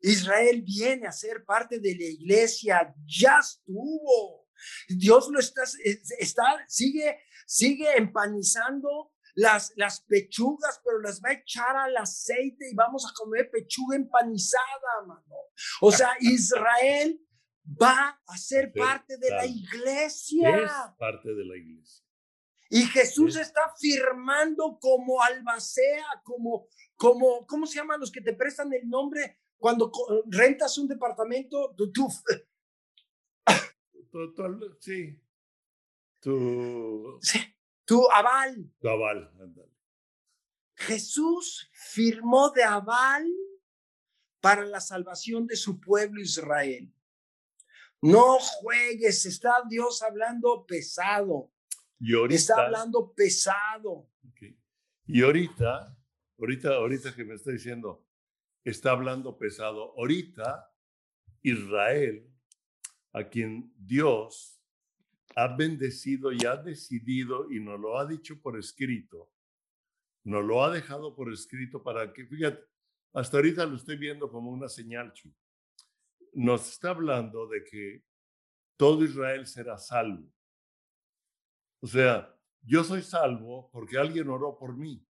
Israel 0.00 0.62
viene 0.62 1.06
a 1.06 1.12
ser 1.12 1.44
parte 1.44 1.80
de 1.80 1.94
la 1.94 2.04
iglesia, 2.04 2.94
ya 3.04 3.38
estuvo. 3.38 4.48
Dios 4.88 5.28
lo 5.30 5.38
está, 5.38 5.62
está 6.18 6.64
sigue, 6.66 7.20
sigue 7.46 7.96
empanizando 7.96 9.12
las, 9.34 9.72
las 9.76 10.00
pechugas, 10.00 10.80
pero 10.84 11.00
las 11.00 11.20
va 11.22 11.30
a 11.30 11.34
echar 11.34 11.76
al 11.76 11.96
aceite 11.96 12.70
y 12.70 12.74
vamos 12.74 13.06
a 13.06 13.14
comer 13.14 13.50
pechuga 13.50 13.96
empanizada, 13.96 15.06
mano. 15.06 15.36
O 15.80 15.92
sea, 15.92 16.10
Israel 16.20 17.20
va 17.80 18.20
a 18.26 18.36
ser 18.36 18.72
parte 18.72 19.16
de 19.16 19.30
la 19.30 19.46
iglesia. 19.46 20.56
Es 20.58 20.72
parte 20.98 21.34
de 21.34 21.44
la 21.44 21.56
iglesia. 21.56 22.04
Y 22.70 22.82
Jesús 22.82 23.36
está 23.36 23.72
firmando 23.80 24.78
como 24.80 25.22
albacea, 25.22 26.04
como, 26.22 26.68
como, 26.96 27.46
¿cómo 27.46 27.66
se 27.66 27.76
llaman 27.76 28.00
los 28.00 28.12
que 28.12 28.20
te 28.20 28.34
prestan 28.34 28.72
el 28.74 28.88
nombre 28.88 29.38
cuando 29.58 29.90
rentas 30.26 30.78
un 30.78 30.88
departamento? 30.88 31.74
Tú, 31.76 31.92
tú, 31.92 32.08
sí. 34.80 35.20
Tu, 36.20 37.18
sí, 37.20 37.38
tu 37.84 38.10
aval. 38.10 38.70
Tu 38.80 38.88
aval. 38.88 39.32
Jesús 40.74 41.68
firmó 41.72 42.50
de 42.50 42.62
aval 42.62 43.26
para 44.40 44.64
la 44.64 44.80
salvación 44.80 45.46
de 45.46 45.56
su 45.56 45.80
pueblo 45.80 46.20
Israel. 46.20 46.92
No 48.00 48.38
juegues, 48.38 49.26
está 49.26 49.62
Dios 49.68 50.02
hablando 50.02 50.64
pesado. 50.66 51.52
Y 51.98 52.14
ahorita, 52.14 52.36
está 52.36 52.64
hablando 52.66 53.12
pesado. 53.12 54.08
Y 55.06 55.22
ahorita, 55.22 55.96
ahorita, 56.38 56.74
ahorita 56.74 57.14
que 57.14 57.24
me 57.24 57.34
está 57.34 57.50
diciendo, 57.50 58.07
está 58.64 58.92
hablando 58.92 59.38
pesado. 59.38 59.94
Ahorita, 59.96 60.70
Israel, 61.42 62.28
a 63.12 63.24
quien 63.24 63.72
Dios 63.76 64.60
ha 65.36 65.48
bendecido 65.56 66.32
y 66.32 66.44
ha 66.44 66.56
decidido 66.56 67.50
y 67.50 67.60
nos 67.60 67.78
lo 67.78 67.98
ha 67.98 68.06
dicho 68.06 68.40
por 68.40 68.58
escrito, 68.58 69.30
nos 70.24 70.44
lo 70.44 70.62
ha 70.64 70.70
dejado 70.70 71.14
por 71.14 71.32
escrito 71.32 71.82
para 71.82 72.12
que, 72.12 72.26
fíjate, 72.26 72.62
hasta 73.12 73.36
ahorita 73.36 73.64
lo 73.66 73.76
estoy 73.76 73.96
viendo 73.96 74.30
como 74.30 74.50
una 74.50 74.68
señal, 74.68 75.12
Nos 76.32 76.70
está 76.70 76.90
hablando 76.90 77.46
de 77.46 77.64
que 77.64 78.04
todo 78.76 79.04
Israel 79.04 79.46
será 79.46 79.78
salvo. 79.78 80.30
O 81.80 81.86
sea, 81.86 82.34
yo 82.62 82.84
soy 82.84 83.02
salvo 83.02 83.70
porque 83.72 83.96
alguien 83.96 84.28
oró 84.28 84.56
por 84.58 84.76
mí. 84.76 85.04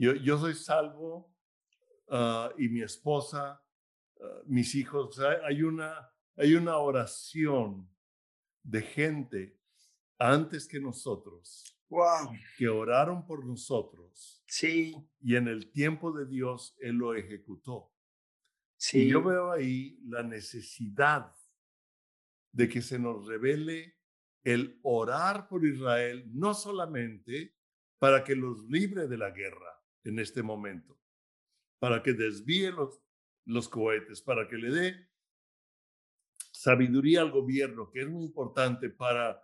Yo, 0.00 0.14
yo, 0.14 0.38
soy 0.38 0.54
salvo 0.54 1.30
ah, 2.08 2.50
y 2.56 2.70
mi 2.70 2.80
esposa, 2.80 3.62
ah, 4.18 4.42
mis 4.46 4.74
hijos, 4.74 5.20
hay, 5.20 5.62
una, 5.62 6.10
hay 6.36 6.54
una 6.54 6.78
oración 6.78 7.86
de 8.62 8.80
gente 8.80 9.60
antes 10.18 10.66
que 10.66 10.80
nosotros. 10.80 11.76
Wow. 11.90 12.32
Que 12.56 12.68
oraron 12.68 13.26
por 13.26 13.44
nosotros. 13.44 14.42
Sí. 14.46 14.96
Y 15.20 15.36
en 15.36 15.48
el 15.48 15.70
tiempo 15.70 16.12
de 16.12 16.24
Dios, 16.24 16.74
Él 16.80 16.96
lo 16.96 17.14
ejecutó. 17.14 17.92
Sí. 18.78 19.02
Y 19.02 19.08
yo 19.10 19.22
veo 19.22 19.52
ahí 19.52 19.98
la 20.06 20.22
necesidad 20.22 21.34
de 22.52 22.68
que 22.70 22.80
se 22.80 22.98
nos 22.98 23.26
revele 23.26 23.98
el 24.44 24.80
orar 24.82 25.46
por 25.46 25.66
Israel 25.66 26.24
no 26.32 26.54
solamente 26.54 27.54
para 27.98 28.24
que 28.24 28.34
los 28.34 28.64
libre 28.64 29.06
de 29.06 29.18
la 29.18 29.30
guerra 29.30 29.79
en 30.04 30.18
este 30.18 30.42
momento, 30.42 30.98
para 31.78 32.02
que 32.02 32.12
desvíe 32.12 32.70
los, 32.72 33.00
los 33.44 33.68
cohetes, 33.68 34.22
para 34.22 34.48
que 34.48 34.56
le 34.56 34.70
dé 34.70 35.10
sabiduría 36.52 37.22
al 37.22 37.30
gobierno, 37.30 37.90
que 37.90 38.00
es 38.02 38.08
muy 38.08 38.24
importante 38.24 38.90
para 38.90 39.42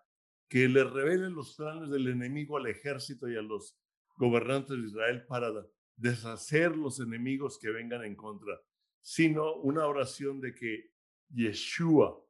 que 0.48 0.68
le 0.68 0.84
revele 0.84 1.30
los 1.30 1.56
planes 1.56 1.90
del 1.90 2.08
enemigo 2.08 2.56
al 2.56 2.66
ejército 2.66 3.28
y 3.28 3.36
a 3.36 3.42
los 3.42 3.78
gobernantes 4.16 4.76
de 4.76 4.86
Israel 4.86 5.26
para 5.26 5.50
deshacer 5.96 6.76
los 6.76 7.00
enemigos 7.00 7.58
que 7.58 7.70
vengan 7.70 8.04
en 8.04 8.14
contra, 8.14 8.60
sino 9.00 9.54
una 9.56 9.86
oración 9.86 10.40
de 10.40 10.54
que 10.54 10.90
Yeshua, 11.30 12.22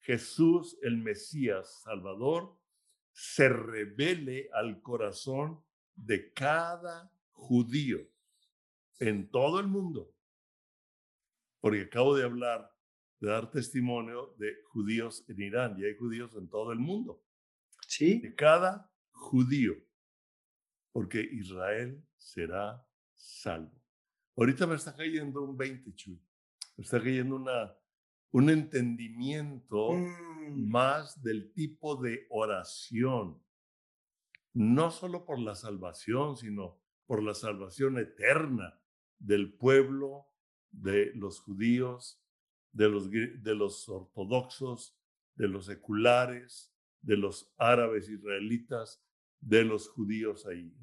Jesús, 0.00 0.78
el 0.82 0.96
Mesías 0.98 1.82
Salvador, 1.82 2.58
se 3.12 3.48
revele 3.48 4.48
al 4.52 4.80
corazón 4.80 5.65
de 5.96 6.32
cada 6.32 7.12
judío 7.32 7.98
en 8.98 9.28
todo 9.30 9.58
el 9.60 9.66
mundo. 9.66 10.14
Porque 11.60 11.82
acabo 11.82 12.14
de 12.14 12.24
hablar, 12.24 12.72
de 13.18 13.28
dar 13.28 13.50
testimonio 13.50 14.34
de 14.38 14.54
judíos 14.66 15.24
en 15.28 15.40
Irán 15.40 15.76
y 15.78 15.84
hay 15.84 15.96
judíos 15.96 16.34
en 16.36 16.48
todo 16.48 16.72
el 16.72 16.78
mundo. 16.78 17.24
Sí. 17.88 18.20
De 18.20 18.34
cada 18.34 18.90
judío. 19.10 19.74
Porque 20.92 21.20
Israel 21.20 22.02
será 22.16 22.86
salvo. 23.14 23.82
Ahorita 24.36 24.66
me 24.66 24.76
está 24.76 24.94
cayendo 24.94 25.42
un 25.42 25.56
20, 25.56 25.94
Chuy. 25.94 26.20
Me 26.76 26.84
está 26.84 27.00
cayendo 27.00 27.36
una 27.36 27.74
un 28.36 28.50
entendimiento 28.50 29.92
mm. 29.92 30.68
más 30.68 31.22
del 31.22 31.52
tipo 31.54 31.96
de 31.96 32.26
oración, 32.28 33.42
no 34.56 34.90
solo 34.90 35.26
por 35.26 35.38
la 35.38 35.54
salvación, 35.54 36.38
sino 36.38 36.80
por 37.04 37.22
la 37.22 37.34
salvación 37.34 37.98
eterna 37.98 38.80
del 39.18 39.52
pueblo, 39.52 40.26
de 40.70 41.12
los 41.14 41.40
judíos, 41.40 42.22
de 42.72 42.88
los, 42.88 43.10
de 43.10 43.54
los 43.54 43.86
ortodoxos, 43.86 44.98
de 45.34 45.48
los 45.48 45.66
seculares, 45.66 46.74
de 47.02 47.18
los 47.18 47.52
árabes 47.58 48.08
israelitas, 48.08 49.04
de 49.40 49.62
los 49.62 49.88
judíos 49.90 50.46
ahí. 50.46 50.74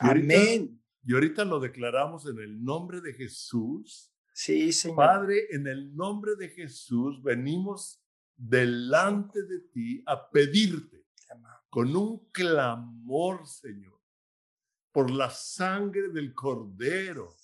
Amén. 0.00 0.82
y 1.04 1.14
ahorita 1.14 1.44
lo 1.44 1.60
declaramos 1.60 2.26
en 2.26 2.40
el 2.40 2.64
nombre 2.64 3.00
de 3.00 3.12
Jesús 3.12 4.12
Sí, 4.32 4.72
Señor. 4.72 4.96
Padre, 4.96 5.46
en 5.50 5.68
el 5.68 5.94
nombre 5.94 6.34
de 6.34 6.48
Jesús 6.48 7.22
venimos 7.22 8.02
delante 8.36 9.44
de 9.44 9.60
ti 9.60 10.02
a 10.06 10.28
pedirte 10.28 11.03
con 11.74 11.96
un 11.96 12.30
clamor, 12.30 13.48
Señor, 13.48 14.00
por 14.92 15.10
la 15.10 15.28
sangre 15.28 16.06
del 16.10 16.32
cordero, 16.32 17.34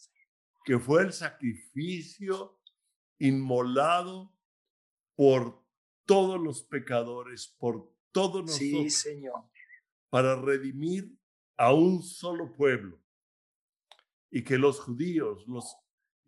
que 0.64 0.78
fue 0.78 1.02
el 1.02 1.12
sacrificio 1.12 2.60
inmolado 3.18 4.32
por 5.16 5.66
todos 6.04 6.40
los 6.40 6.62
pecadores, 6.62 7.48
por 7.58 7.92
todos 8.12 8.42
nosotros. 8.42 8.58
Sí, 8.60 8.88
Señor. 8.90 9.50
Para 10.10 10.40
redimir 10.40 11.12
a 11.56 11.74
un 11.74 12.00
solo 12.00 12.52
pueblo. 12.52 13.02
Y 14.30 14.44
que 14.44 14.58
los 14.58 14.78
judíos, 14.78 15.44
los 15.48 15.76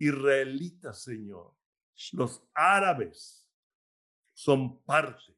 israelitas, 0.00 1.04
Señor, 1.04 1.54
los 2.14 2.42
árabes, 2.52 3.48
son 4.34 4.82
parte 4.82 5.31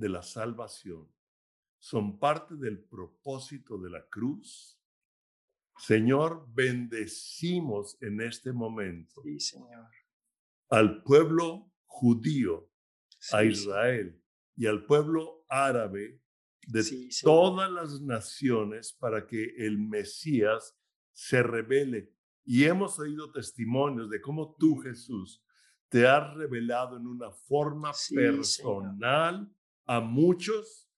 de 0.00 0.08
la 0.08 0.22
salvación, 0.22 1.06
son 1.78 2.18
parte 2.18 2.56
del 2.56 2.82
propósito 2.82 3.78
de 3.78 3.90
la 3.90 4.06
cruz. 4.08 4.78
Señor, 5.76 6.46
bendecimos 6.52 7.96
en 8.02 8.20
este 8.20 8.52
momento 8.52 9.22
Sí, 9.22 9.38
Señor. 9.40 9.88
al 10.70 11.02
pueblo 11.02 11.70
judío, 11.86 12.70
a 13.32 13.44
Israel 13.44 14.22
y 14.56 14.66
al 14.66 14.84
pueblo 14.86 15.44
árabe 15.48 16.20
de 16.66 16.82
Sí, 16.82 17.08
todas 17.22 17.70
las 17.70 18.00
naciones 18.00 18.92
para 18.92 19.26
que 19.26 19.54
el 19.58 19.78
Mesías 19.78 20.76
se 21.12 21.42
revele. 21.42 22.14
Y 22.44 22.64
hemos 22.64 22.98
oído 22.98 23.30
testimonios 23.32 24.08
de 24.10 24.20
cómo 24.20 24.54
tú, 24.58 24.76
Jesús, 24.78 25.42
te 25.88 26.06
has 26.06 26.34
revelado 26.34 26.96
en 26.96 27.06
una 27.06 27.30
forma 27.30 27.92
Señor. 27.92 28.44
A 29.90 30.00
muchos, 30.00 30.88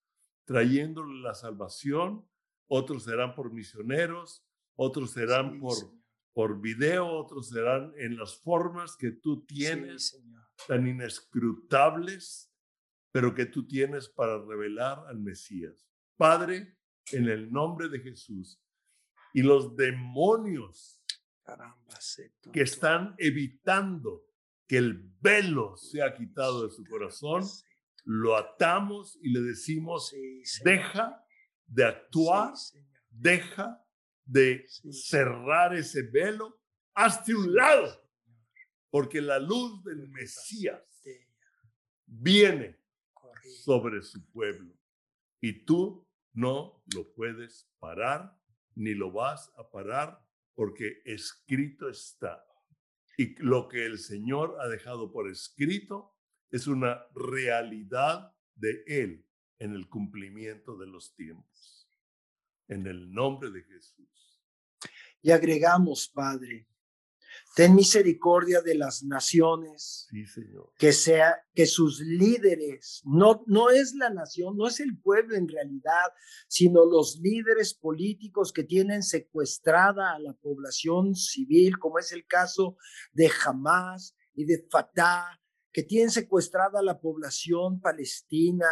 trayéndole 0.44 1.22
la 1.22 1.34
salvación. 1.34 2.28
Otros 2.66 3.04
serán 3.04 3.34
por 3.34 3.50
misioneros, 3.50 4.44
otros 4.76 5.12
serán 5.12 5.52
Sí, 5.54 5.58
por, 5.60 5.74
Señor. 5.76 5.94
por 6.34 6.60
video, 6.60 7.06
otros 7.08 7.48
serán 7.48 7.94
en 7.96 8.18
las 8.18 8.36
formas 8.36 8.94
que 8.98 9.12
tú 9.12 9.36
Sí, 9.48 9.54
tienes 9.54 10.08
Señor. 10.08 10.42
tan 10.68 10.86
inescrutables, 10.86 12.52
pero 13.12 13.34
que 13.34 13.46
tú 13.46 13.66
tienes 13.66 14.10
para 14.10 14.38
revelar 14.44 15.04
al 15.06 15.20
Mesías. 15.20 15.86
Padre, 16.18 16.76
en 17.12 17.28
el 17.30 17.50
nombre 17.50 17.88
de 17.88 17.98
Jesús, 18.00 18.60
y 19.32 19.40
los 19.42 19.74
demonios 19.74 21.00
Caramba, 21.44 21.98
que 22.52 22.60
están 22.60 23.14
evitando 23.16 24.22
que 24.68 24.76
el 24.76 25.10
velo 25.20 25.78
sea 25.78 26.14
quitado 26.14 26.66
de 26.66 26.70
su 26.74 26.84
corazón, 26.84 27.42
lo 28.04 28.36
atamos 28.36 29.18
y 29.22 29.30
le 29.30 29.40
decimos, 29.40 30.08
Sí, 30.10 30.42
deja 30.64 31.24
de 31.66 31.84
actuar, 31.84 32.56
Sí, 32.56 32.78
deja 33.10 33.78
de 34.24 34.64
Sí. 34.68 34.92
cerrar 34.92 35.74
ese 35.74 36.02
velo, 36.02 36.60
hazte 36.94 37.34
un 37.34 37.54
lado, 37.54 38.08
porque 38.90 39.20
la 39.20 39.38
luz 39.38 39.82
del 39.84 40.08
Mesías 40.08 40.82
viene 42.06 42.78
sobre 43.64 44.02
su 44.02 44.24
pueblo. 44.30 44.74
Y 45.40 45.64
tú 45.64 46.06
no 46.32 46.82
lo 46.94 47.12
puedes 47.14 47.68
parar, 47.78 48.38
ni 48.74 48.94
lo 48.94 49.10
vas 49.10 49.50
a 49.56 49.68
parar, 49.70 50.18
porque 50.54 51.02
escrito 51.04 51.88
está. 51.88 52.44
Y 53.16 53.34
lo 53.42 53.68
que 53.68 53.84
el 53.84 53.98
Señor 53.98 54.56
ha 54.60 54.68
dejado 54.68 55.12
por 55.12 55.28
escrito 55.28 56.14
es 56.52 56.66
una 56.66 57.06
realidad 57.14 58.32
de 58.54 58.84
Él 58.86 59.26
en 59.58 59.74
el 59.74 59.88
cumplimiento 59.88 60.76
de 60.76 60.86
los 60.86 61.14
tiempos. 61.16 61.88
En 62.68 62.86
el 62.86 63.12
nombre 63.12 63.50
de 63.50 63.62
Jesús. 63.64 64.40
Y 65.22 65.30
agregamos, 65.30 66.08
Padre, 66.08 66.68
ten 67.54 67.74
misericordia 67.74 68.60
de 68.60 68.74
las 68.74 69.02
naciones, 69.02 70.06
Sí, 70.10 70.26
Señor. 70.26 70.72
que 70.78 70.92
sea 70.92 71.36
que 71.54 71.66
sus 71.66 72.00
líderes 72.00 73.02
no 73.04 73.44
no 73.46 73.70
es 73.70 73.94
la 73.94 74.10
nación, 74.10 74.56
no 74.56 74.66
es 74.68 74.80
el 74.80 74.98
pueblo 74.98 75.36
en 75.36 75.48
realidad, 75.48 76.10
sino 76.48 76.84
los 76.84 77.18
líderes 77.20 77.72
políticos 77.74 78.52
que 78.52 78.64
tienen 78.64 79.02
secuestrada 79.02 80.12
a 80.12 80.18
la 80.18 80.34
población 80.34 81.14
civil, 81.14 81.78
como 81.78 81.98
es 81.98 82.12
el 82.12 82.26
caso 82.26 82.76
de 83.12 83.30
Hamas 83.44 84.16
y 84.34 84.44
de 84.44 84.66
Fatah, 84.70 85.41
que 85.72 85.82
tienen 85.82 86.10
secuestrada 86.10 86.80
a 86.80 86.82
la 86.82 87.00
población 87.00 87.80
palestina, 87.80 88.66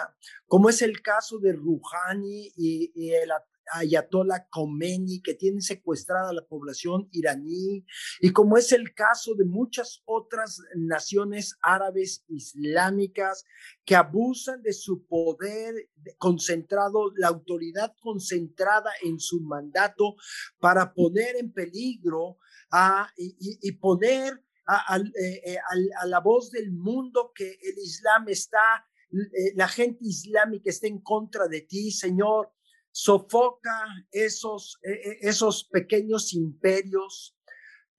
como 0.46 0.68
es 0.68 0.82
el 0.82 1.00
caso 1.00 1.38
de 1.38 1.52
Rouhani 1.52 2.52
y, 2.56 3.10
el 3.12 3.30
Ayatollah 3.72 4.48
Khomeini, 4.50 5.22
que 5.22 5.34
tienen 5.34 5.62
secuestrada 5.62 6.30
a 6.30 6.32
la 6.32 6.44
población 6.44 7.08
iraní, 7.12 7.84
y 8.20 8.32
como 8.32 8.56
es 8.56 8.72
el 8.72 8.94
caso 8.94 9.34
de 9.36 9.44
muchas 9.44 10.02
otras 10.06 10.60
naciones 10.74 11.56
árabes 11.62 12.24
islámicas 12.28 13.44
que 13.84 13.94
abusan 13.94 14.60
de 14.62 14.72
su 14.72 15.06
poder 15.06 15.88
de- 15.94 16.16
concentrado, 16.18 17.12
la 17.16 17.28
autoridad 17.28 17.94
concentrada 18.00 18.90
en 19.02 19.20
su 19.20 19.40
mandato 19.40 20.16
para 20.58 20.92
poner 20.92 21.36
en 21.36 21.52
peligro 21.52 22.38
a, 22.72 23.08
y 23.16 23.72
poner 23.72 24.42
eh, 24.68 25.42
eh, 25.44 25.58
a 26.00 26.06
la 26.06 26.20
voz 26.20 26.50
del 26.50 26.72
mundo 26.72 27.32
que 27.34 27.50
el 27.50 27.78
Islam 27.78 28.28
está, 28.28 28.86
eh, 29.12 29.52
la 29.54 29.68
gente 29.68 30.00
islámica 30.02 30.70
está 30.70 30.86
en 30.86 31.00
contra 31.00 31.48
de 31.48 31.62
ti, 31.62 31.90
Señor. 31.90 32.52
Sofoca 32.92 33.86
esos, 34.10 34.80
esos 34.82 35.62
pequeños 35.70 36.34
imperios, 36.34 37.36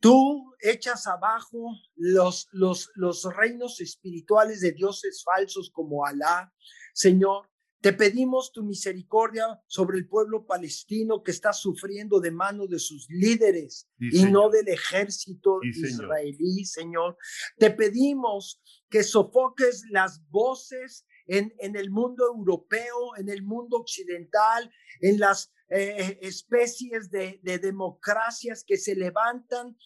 Tú 0.02 0.56
echas 0.60 1.06
abajo 1.06 1.78
los, 1.96 2.48
los, 2.52 2.90
los 2.96 3.24
reinos 3.36 3.80
espirituales 3.80 4.62
de 4.62 4.72
dioses 4.72 5.24
falsos 5.24 5.70
como 5.70 6.08
Alá, 6.08 6.52
Señor. 6.96 7.51
Te 7.82 7.94
pedimos 7.94 8.52
tu 8.52 8.64
misericordia 8.64 9.60
sobre 9.66 9.98
el 9.98 10.08
pueblo 10.08 10.46
palestino 10.46 11.24
que 11.24 11.32
está 11.32 11.52
sufriendo 11.52 12.20
de 12.20 12.32
mano 12.32 12.68
de 12.68 12.78
sus 12.78 13.10
líderes 13.10 13.88
Sí, 14.00 14.10
y 14.12 14.26
no 14.26 14.50
del 14.50 14.68
ejército 14.68 15.60
Sí, 15.64 15.74
Señor. 15.74 15.92
israelí, 15.92 16.66
Señor. 16.66 17.18
Te 17.58 17.72
pedimos 17.72 18.62
que 18.90 19.04
sofoques 19.04 19.84
las 19.90 20.22
voces 20.30 21.06
en, 21.28 21.54
en 21.60 21.76
el 21.76 21.90
mundo 21.90 22.26
europeo, 22.28 23.16
en 23.18 23.30
el 23.30 23.44
mundo 23.44 23.78
occidental, 23.78 24.72
en 25.00 25.20
las 25.20 25.52
eh, 25.70 26.20
especies 26.22 27.10
de, 27.10 27.40
de 27.44 27.58
democracias 27.58 28.64
que 28.66 28.78
se 28.78 28.96
levantan 28.96 29.78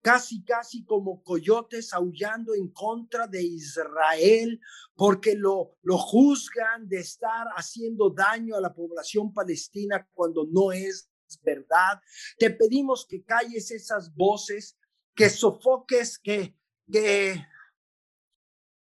casi, 0.00 0.42
casi 0.44 0.84
como 0.84 1.22
coyotes 1.22 1.92
aullando 1.92 2.54
en 2.54 2.68
contra 2.68 3.26
de 3.26 3.42
Israel, 3.42 4.60
porque 4.94 5.34
lo, 5.34 5.76
lo 5.82 5.98
juzgan 5.98 6.88
de 6.88 7.00
estar 7.00 7.46
haciendo 7.56 8.10
daño 8.10 8.56
a 8.56 8.60
la 8.60 8.74
población 8.74 9.32
palestina 9.32 10.08
cuando 10.14 10.46
no 10.50 10.72
es 10.72 11.10
verdad. 11.42 12.00
Te 12.38 12.50
pedimos 12.50 13.06
que 13.06 13.24
calles 13.24 13.70
esas 13.70 14.14
voces, 14.14 14.78
que 15.14 15.28
sofoques, 15.28 16.18
que, 16.18 16.56
que 16.90 17.44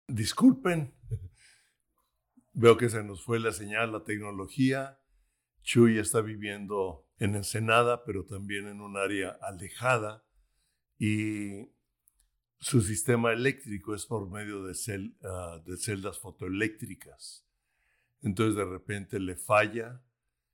Disculpen. 0.07 0.93
Veo 2.57 2.77
que 2.77 2.87
se 2.87 3.03
nos 3.03 3.21
fue 3.21 3.41
la 3.41 3.51
señal, 3.51 3.91
la 3.91 4.05
tecnología. 4.05 4.97
Chuy 5.61 5.99
está 5.99 6.21
viviendo 6.21 7.05
en 7.19 7.35
Ensenada, 7.35 8.05
pero 8.05 8.23
también 8.23 8.67
en 8.67 8.79
un 8.79 8.95
área 8.95 9.37
alejada 9.41 10.25
y 10.97 11.67
su 12.57 12.81
sistema 12.81 13.33
eléctrico 13.33 13.93
es 13.93 14.05
por 14.05 14.29
medio 14.29 14.63
de, 14.63 14.73
ah, 15.25 15.61
celdas 15.77 16.17
fotoeléctricas. 16.19 17.45
Entonces 18.21 18.55
de 18.55 18.63
repente 18.63 19.19
le 19.19 19.35
falla 19.35 20.01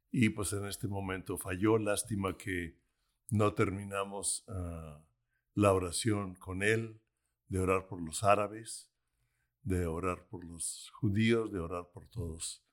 y 0.10 0.30
pues 0.30 0.54
en 0.54 0.66
este 0.66 0.88
momento 0.88 1.38
falló. 1.38 1.78
Lástima 1.78 2.36
que 2.36 2.80
no 3.30 3.54
terminamos 3.54 4.44
ah, 4.48 5.06
la 5.54 5.72
oración 5.72 6.34
con 6.34 6.64
él, 6.64 7.00
de 7.48 7.60
orar 7.60 7.86
por 7.86 8.02
los 8.02 8.24
árabes, 8.24 8.91
de 9.64 9.86
orar 9.86 10.28
por 10.28 10.44
los 10.44 10.92
judíos, 10.96 11.52
de 11.52 11.60
orar 11.60 11.90
por 11.94 12.08
todos 12.08 12.64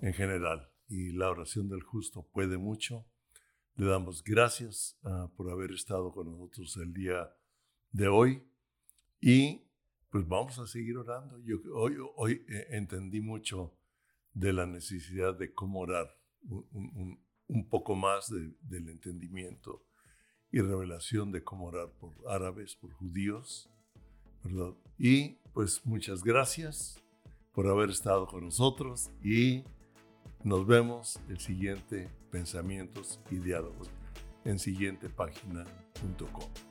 en 0.00 0.12
general. 0.14 0.70
Y 0.88 1.12
la 1.12 1.30
oración 1.30 1.68
del 1.68 1.82
justo 1.82 2.22
puede 2.32 2.58
mucho. 2.58 3.04
Le 3.76 3.86
damos 3.86 4.22
gracias 4.24 4.98
ah, 5.04 5.30
por 5.36 5.50
haber 5.50 5.70
estado 5.72 6.12
con 6.12 6.30
nosotros 6.30 6.76
el 6.78 6.92
día 6.92 7.32
de 7.92 8.08
hoy 8.08 8.42
y 9.20 9.62
pues 10.10 10.26
vamos 10.26 10.58
a 10.58 10.66
seguir 10.66 10.96
orando. 10.96 11.38
Yo 11.40 11.56
hoy, 11.74 11.96
hoy 12.16 12.44
eh, 12.48 12.66
entendí 12.70 13.20
mucho 13.20 13.74
de 14.32 14.52
la 14.52 14.66
necesidad 14.66 15.34
de 15.36 15.52
cómo 15.52 15.80
orar, 15.80 16.08
un, 16.48 17.20
poco 17.68 17.94
más 17.94 18.30
de- 18.30 18.54
del 18.62 18.88
entendimiento 18.88 19.84
y 20.50 20.60
revelación 20.60 21.30
de 21.32 21.42
cómo 21.42 21.66
orar 21.66 21.90
por 21.98 22.14
árabes, 22.28 22.74
por 22.76 22.92
judíos, 22.92 23.70
¿verdad? 24.42 24.74
Y 24.98 25.38
pues 25.58 25.84
muchas 25.84 26.22
gracias 26.22 27.02
por 27.52 27.66
haber 27.66 27.90
estado 27.90 28.28
con 28.28 28.44
nosotros 28.44 29.10
y 29.24 29.64
Nos 30.44 30.64
vemos 30.68 31.18
el 31.28 31.40
siguiente 31.40 32.08
Pensamientos 32.30 33.18
y 33.28 33.40
Diálogos 33.40 33.90
en 34.44 34.60
siguientepágina.com. 34.60 36.67